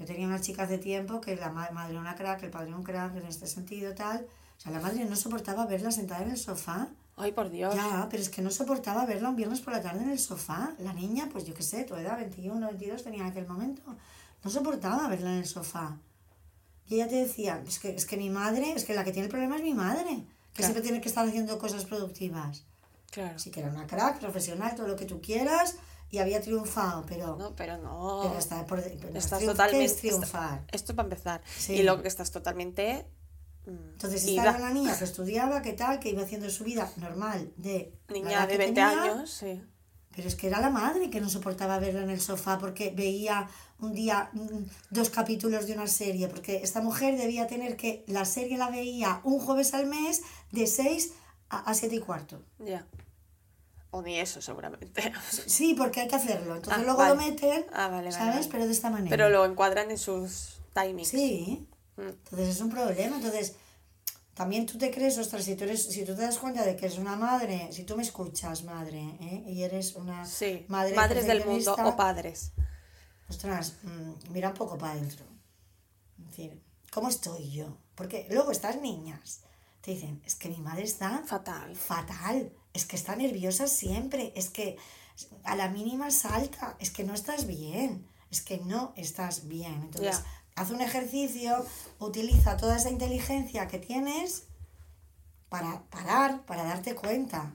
[0.00, 2.74] Yo tenía una chica hace tiempo que la ma- madre era una crack, el padre
[2.74, 4.26] un crack en este sentido, tal.
[4.56, 6.88] O sea, la madre no soportaba verla sentada en el sofá.
[7.16, 7.74] Ay, por Dios.
[7.74, 10.72] Ya, pero es que no soportaba verla un viernes por la tarde en el sofá.
[10.78, 13.82] La niña, pues yo qué sé, tu edad, 21, 22 tenía en aquel momento.
[14.42, 15.98] No soportaba verla en el sofá.
[16.86, 19.26] Y ella te decía, es que, es que mi madre, es que la que tiene
[19.26, 20.72] el problema es mi madre, que Claro.
[20.72, 22.64] siempre tiene que estar haciendo cosas productivas.
[23.10, 23.38] Claro.
[23.38, 25.76] Sí que era una crack, profesional, todo lo que tú quieras,
[26.10, 27.36] y había triunfado, pero...
[27.36, 28.20] No, pero no.
[28.24, 29.84] Pero está por de- pero Estás triunf- ¿qué totalmente.
[29.84, 30.64] es triunfar?
[30.72, 31.42] esto para empezar.
[31.58, 31.74] Sí.
[31.74, 33.06] Y luego que estás totalmente.
[33.66, 34.42] mm, Entonces, esta ida.
[34.42, 38.14] era una niña que estudiaba, que tal, que iba haciendo su vida normal de la
[38.14, 39.62] Niña de que 20 tenía, años, sí.
[40.16, 43.48] Pero es que era la madre que no soportaba verla en el sofá porque veía
[43.78, 48.24] un día mm, dos capítulos de una serie, porque esta mujer debía tener que, la
[48.24, 51.12] serie la veía un jueves al mes de 6
[51.50, 52.42] a, a 7 y cuarto.
[52.58, 52.84] Ya.
[53.92, 55.12] O ni eso, seguramente.
[55.46, 56.56] Sí, porque hay que hacerlo.
[56.56, 57.14] Entonces Ah, luego vale.
[57.14, 58.46] lo meten, Ah, vale, vale, ¿sabes?
[58.46, 59.10] Pero de esta manera.
[59.10, 61.08] Pero lo encuadran en sus timings.
[61.08, 61.66] Sí.
[61.96, 62.02] Mm.
[62.02, 63.16] Entonces es un problema.
[63.16, 63.54] Entonces,
[64.34, 66.86] también tú te crees, ostras, si tú, eres, si tú te das cuenta de que
[66.86, 69.44] eres una madre, si tú me escuchas, madre, ¿eh?
[69.48, 70.64] y eres una Sí.
[70.68, 72.52] madre Madres del mundo o padres.
[73.28, 75.24] ostras, mm, mira un poco para adentro.
[76.20, 76.62] Es decir,
[76.92, 77.76] ¿cómo estoy yo?
[77.94, 79.40] Porque luego estas niñas
[79.82, 81.74] te dicen, es que mi madre está Fatal.
[81.76, 84.76] fatal, es que está nerviosa siempre, es que
[85.44, 89.74] a la mínima salta, es que no estás bien, es que no estás bien.
[89.82, 90.22] Entonces,
[90.56, 91.64] haz un ejercicio,
[91.98, 94.44] utiliza toda esa inteligencia que tienes
[95.48, 97.52] para parar, para darte cuenta.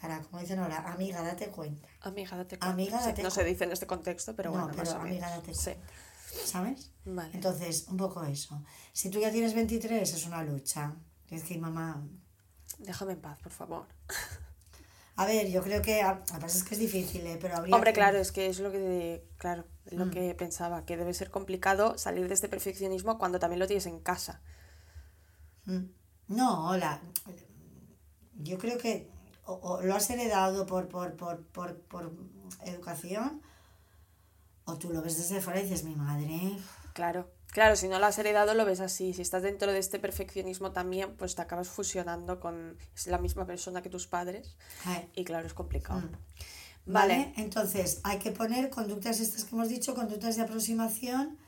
[0.00, 1.86] Para, como dicen ahora, amiga, date cuenta.
[2.00, 2.72] Amiga, date cuenta.
[2.72, 3.50] Amiga, Sí, date no se cuenta.
[3.52, 5.72] dice en este contexto, pero No, bueno, más pero o amiga, date Sí.
[6.44, 6.90] ¿Sabes?
[7.04, 7.30] Vale.
[7.34, 8.62] Entonces, un poco eso.
[8.92, 10.94] Si tú ya tienes 23, es una lucha.
[11.28, 12.02] Es que, mamá,
[12.80, 13.86] Déjame en paz, por favor.
[15.16, 17.38] a ver, yo creo que, a, a veces es que es difícil, ¿eh?
[17.40, 20.10] pero habría Hombre, que- claro, es que es lo que, claro, es lo Mm.
[20.10, 24.00] que pensaba, que debe ser complicado salir de este perfeccionismo cuando también lo tienes en
[24.00, 24.40] casa.
[25.66, 25.84] Mm.
[26.28, 27.00] No, la,
[28.36, 29.10] yo creo que
[29.44, 32.12] o, o lo has heredado por, por, por, por, por
[32.64, 33.42] educación
[34.64, 36.56] o tú lo ves desde fuera y dices, mi madre,
[36.94, 39.12] Claro, claro, si no lo has heredado lo ves así.
[39.14, 42.76] Si estás dentro de este perfeccionismo también, pues te acabas fusionando con
[43.06, 46.00] la misma persona que tus padres ay, y claro, es complicado.
[46.00, 46.12] Mm.
[46.86, 47.16] Vale.
[47.16, 47.32] ¿Vale?
[47.36, 51.38] Entonces, hay que poner conductas estas que hemos dicho, conductas de aproximación,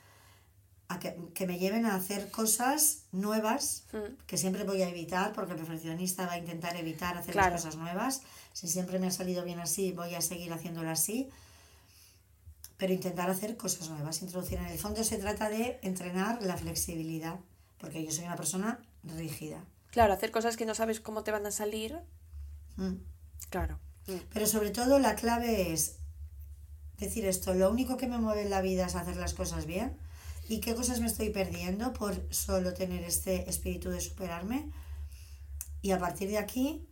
[0.88, 4.14] a que, que me lleven a hacer cosas nuevas, Mm.
[4.26, 7.52] que siempre voy a evitar, porque el perfeccionista va a intentar evitar hacer Claro.
[7.52, 8.22] las cosas nuevas.
[8.52, 11.30] Si siempre me ha salido bien así, voy a seguir haciéndolo así.
[12.82, 14.58] Pero intentar hacer cosas nuevas, introducir.
[14.58, 17.38] En el fondo se trata de entrenar la flexibilidad,
[17.78, 19.64] porque yo soy una persona rígida.
[19.92, 22.00] Claro, hacer cosas que no sabes cómo te van a salir,
[22.76, 22.94] Mm.
[23.50, 23.78] claro.
[24.08, 24.16] Mm.
[24.32, 26.00] Pero sobre todo la clave es
[26.98, 29.96] decir esto, lo único que me mueve en la vida es hacer las cosas bien
[30.48, 34.72] y qué cosas me estoy perdiendo por solo tener este espíritu de superarme
[35.82, 36.88] y a partir de aquí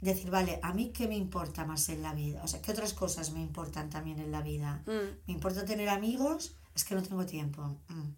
[0.00, 2.94] decir, vale, a mí qué me importa más en la vida, o sea, qué otras
[2.94, 4.82] cosas me importan también en la vida.
[4.86, 5.26] Mm.
[5.26, 6.56] ¿Me importa tener amigos?
[6.74, 7.62] Es que no tengo tiempo.
[7.88, 8.14] Mm.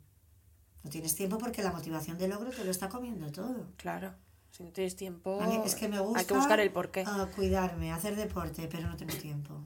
[0.84, 3.66] No tienes tiempo porque la motivación de logro te lo está comiendo todo.
[3.76, 4.12] Claro,
[4.50, 5.60] si no tienes tiempo, ¿vale?
[5.64, 7.04] Es que me gusta hay que buscar el porqué.
[7.06, 9.60] ah, cuidarme, hacer deporte, pero no tengo tiempo.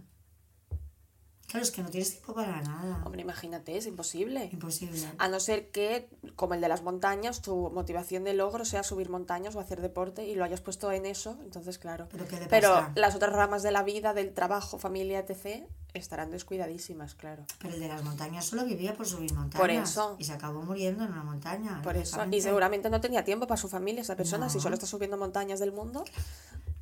[1.57, 3.03] Claro, es que no tienes tiempo para nada.
[3.07, 4.51] Hombre, imagínate, es imposible.
[4.53, 5.11] Imposible.
[5.17, 9.09] A no ser que, como el de las montañas, tu motivación de logro sea subir
[9.09, 12.09] montañas o hacer deporte y lo hayas puesto en eso, entonces claro.
[12.11, 17.15] Pero ¿qué Pero las otras ramas de la vida, del trabajo, familia, etc., estarán descuidadísimas,
[17.15, 17.47] claro.
[17.59, 19.59] Pero el de las montañas solo vivía por subir montañas.
[19.59, 20.17] Por eso.
[20.19, 21.81] Y se acabó muriendo en una montaña.
[21.81, 24.87] Por eso, y seguramente no tenía tiempo para su familia esa persona, si solo está
[24.87, 26.05] subiendo montañas del mundo.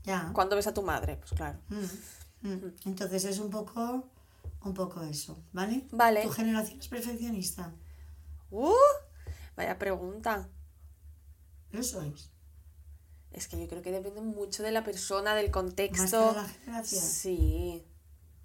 [0.03, 0.31] Ya.
[0.33, 1.61] Cuando ves a tu madre, pues claro.
[1.69, 2.75] Mm, mm.
[2.87, 4.11] Entonces es un poco,
[4.65, 5.87] un poco eso, ¿vale?
[5.93, 6.23] Vale.
[6.23, 7.73] ¿Tu generación es perfeccionista?
[8.51, 8.73] ¡Uh!
[9.57, 10.49] Vaya pregunta.
[11.71, 12.31] Lo sois.
[13.33, 16.29] Es que yo creo que depende mucho de la persona, del Más que contexto.
[16.31, 17.03] de la generación.
[17.03, 17.85] Sí.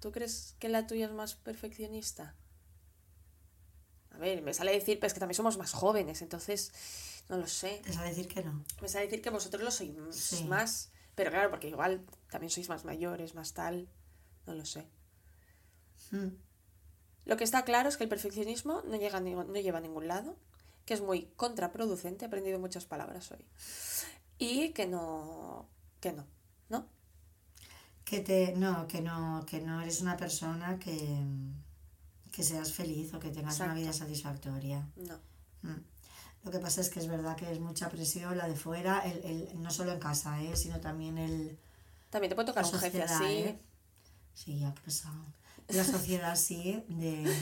[0.00, 2.34] ¿Tú crees que la tuya es más perfeccionista?
[4.10, 6.72] A ver, me sale decir, pero es que también somos más jóvenes, entonces
[7.28, 7.80] no lo sé.
[7.84, 8.64] Te sale decir que no.
[8.82, 10.44] Me sale decir que vosotros lo sois Sí.
[10.44, 13.88] más, pero claro, porque igual también sois más mayores, más tal,
[14.46, 14.88] no lo sé.
[16.10, 16.28] Mm.
[17.26, 20.36] Lo que está claro es que el perfeccionismo no, llega no lleva a ningún lado,
[20.84, 23.44] que es muy contraproducente, he aprendido muchas palabras hoy,
[24.38, 25.68] y que no,
[26.00, 26.26] que no,
[26.68, 26.86] ¿no?
[28.04, 31.22] Que te, no, que no, que no eres una persona que,
[32.32, 34.88] que seas feliz o que tengas una vida satisfactoria.
[34.96, 35.18] No.
[35.62, 35.80] Mm.
[36.42, 39.24] Lo que pasa es que es verdad que es mucha presión la de fuera, el,
[39.24, 40.56] el, no solo en casa, ¿eh?
[40.56, 41.58] sino también el,
[42.08, 43.24] También te puede tocar un jefe así.
[43.24, 43.58] ¿eh?
[44.34, 45.22] Sí, ya qué pesado.
[45.72, 47.32] La sociedad sí, de...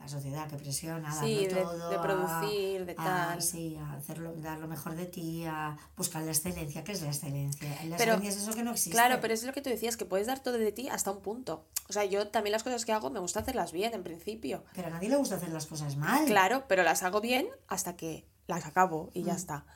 [0.00, 3.42] La sociedad que presiona, Sí, de- todo, de a- producir, de a- tal.
[3.42, 6.84] sí, a hacerlo, dar lo mejor de ti, a buscar la excelencia.
[6.84, 7.68] ¿Qué es la excelencia?
[7.84, 8.92] La Pero- excelencia es eso que no existe.
[8.92, 11.20] Claro, pero es lo que tú decías, que puedes dar todo de ti hasta un
[11.20, 11.66] punto.
[11.88, 14.64] O sea, yo también las cosas que hago me gusta hacerlas bien, en principio.
[14.74, 16.24] Pero a nadie le gusta hacer las cosas mal.
[16.26, 19.36] Claro, pero las hago bien hasta que las acabo y ya Mm.
[19.36, 19.66] está.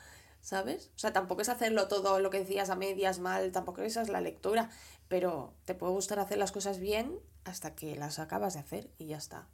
[0.43, 0.91] ¿Sabes?
[0.95, 4.09] O sea, tampoco es hacerlo todo lo que decías a medias mal, tampoco esa es
[4.09, 4.69] la lectura,
[5.07, 9.05] pero te puede gustar hacer las cosas bien hasta que las acabas de hacer y
[9.07, 9.47] ya está.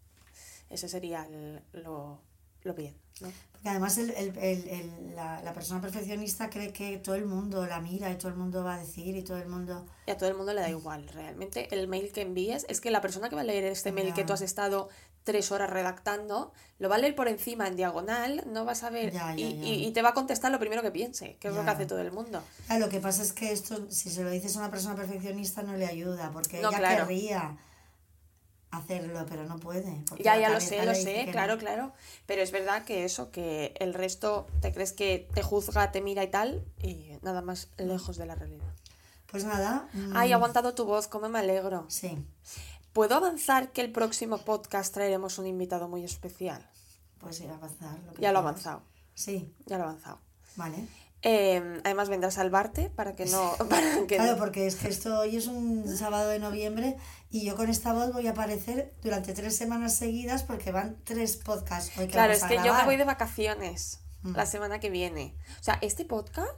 [0.72, 2.22] Ese sería el- lo,
[2.64, 3.32] lo bien, ¿no?
[3.52, 8.10] Porque además el, el- la, la persona perfeccionista cree que todo el mundo la mira
[8.12, 9.86] y todo el mundo va a decir y todo el mundo...
[10.08, 11.68] Y a todo el mundo le da igual, realmente.
[11.76, 14.24] El mail que envíes, es que la persona que va a leer este mail que
[14.24, 14.90] tú has estado
[15.24, 19.12] tres horas redactando, lo va a leer por encima en diagonal, no vas a ver,
[19.12, 19.66] Ya, ya, y, ya.
[19.66, 21.86] y- y te va a contestar lo primero que piense, que es lo que hace
[21.86, 22.42] todo el mundo.
[22.68, 25.62] Claro, lo que pasa es que esto, si se lo dices a una persona perfeccionista,
[25.64, 27.08] no le ayuda, porque No, ella claro.
[27.08, 27.58] querría
[28.72, 30.04] hacerlo, pero no puede.
[30.20, 31.60] Ya, ya lo sé, lo sé, claro, no.
[31.60, 31.94] claro.
[32.28, 36.24] Pero es verdad que eso, que el resto te crees que te juzga, te mira
[36.24, 38.68] y tal, y nada más lejos de la realidad.
[39.32, 39.88] Pues nada.
[39.94, 41.86] mm, Ay, he aguantado tu voz, cómo me alegro.
[41.90, 42.18] Sí,
[43.00, 46.70] ¿Puedo avanzar que el próximo podcast traeremos un invitado muy especial?
[47.22, 47.98] pues ir a avanzar.
[48.06, 48.66] Lo que Ya lo he quieras.
[48.68, 48.82] avanzado,
[49.14, 50.20] Sí, ya lo he avanzado.
[50.58, 50.86] vale.
[51.22, 53.54] Eh, además vendrá a salvarte para que no...
[53.70, 56.98] Para que Claro, porque es que esto hoy es un sábado de noviembre
[57.30, 61.38] y yo con esta voz voy a aparecer durante tres semanas seguidas porque van tres
[61.38, 64.36] podcasts hoy que Claro, vamos es a que yo me voy de vacaciones Mm.
[64.36, 65.38] la semana que viene.
[65.62, 66.52] O sea, este podcast...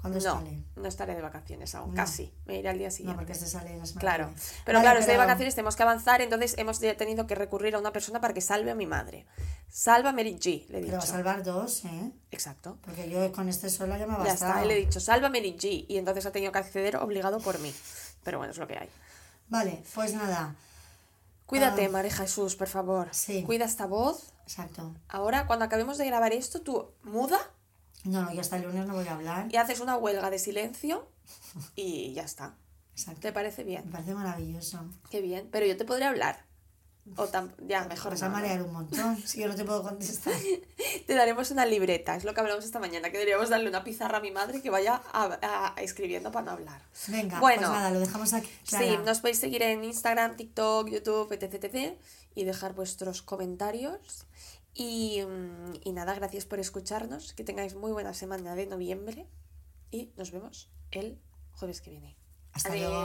[0.00, 0.64] ¿Cuándo No, sale?
[0.76, 1.96] no estaré de vacaciones aún, No.
[1.96, 2.32] casi.
[2.46, 3.16] Me iré al día No, siguiente.
[3.18, 4.30] porque este sale la semana Claro,
[4.64, 7.74] pero Vale, claro, estoy de pero- vacaciones, tenemos que avanzar, entonces hemos tenido que recurrir
[7.74, 9.26] a una persona para que salve a mi madre.
[9.68, 11.12] Salva a Mary G, le he Pero va a dicho.
[11.12, 12.12] salvar dos, ¿eh?
[12.30, 12.78] Exacto.
[12.82, 15.26] Porque yo con este sola ya me ha Ya está, y le he dicho, salva
[15.26, 17.72] a Mary G, y entonces ha tenido que acceder obligado por mí.
[18.24, 18.88] Pero bueno, es lo que hay.
[19.48, 20.54] Vale, pues nada.
[21.46, 21.88] Cuídate, Ah.
[21.90, 23.08] María Jesús, por favor.
[23.12, 23.42] Sí.
[23.42, 24.32] Cuida esta voz.
[24.44, 24.94] Exacto.
[25.08, 27.38] Ahora, cuando acabemos de grabar esto, tú muda
[28.04, 29.48] No, no, yo hasta el lunes no voy a hablar.
[29.52, 31.08] y haces una huelga de silencio
[31.76, 32.54] y ya está.
[32.92, 33.20] Exacto.
[33.20, 33.86] ¿Te parece bien?
[33.86, 34.84] Me parece maravilloso.
[35.10, 35.48] Qué bien.
[35.50, 36.44] Pero yo te podré hablar.
[37.16, 39.82] O tam- ya, mejor Vas no, a marear un montón si yo no te puedo
[39.82, 40.34] contestar.
[41.06, 44.18] Te daremos una libreta, es lo que hablamos esta mañana, que deberíamos darle una pizarra
[44.18, 46.82] a mi madre que vaya a- a- escribiendo para no hablar.
[47.08, 47.62] Venga, Bueno.
[47.62, 48.48] pues nada, lo dejamos aquí.
[48.68, 48.84] Clara.
[48.86, 51.98] Sí, nos podéis seguir en Instagram, TikTok, YouTube, etc, etc,
[52.34, 54.26] y dejar vuestros comentarios.
[54.80, 59.26] Mm, y, nada, gracias por escucharnos, que tengáis muy buena semana de noviembre
[59.90, 61.20] y nos vemos el
[61.52, 62.16] jueves que viene.
[62.52, 63.04] Hasta luego.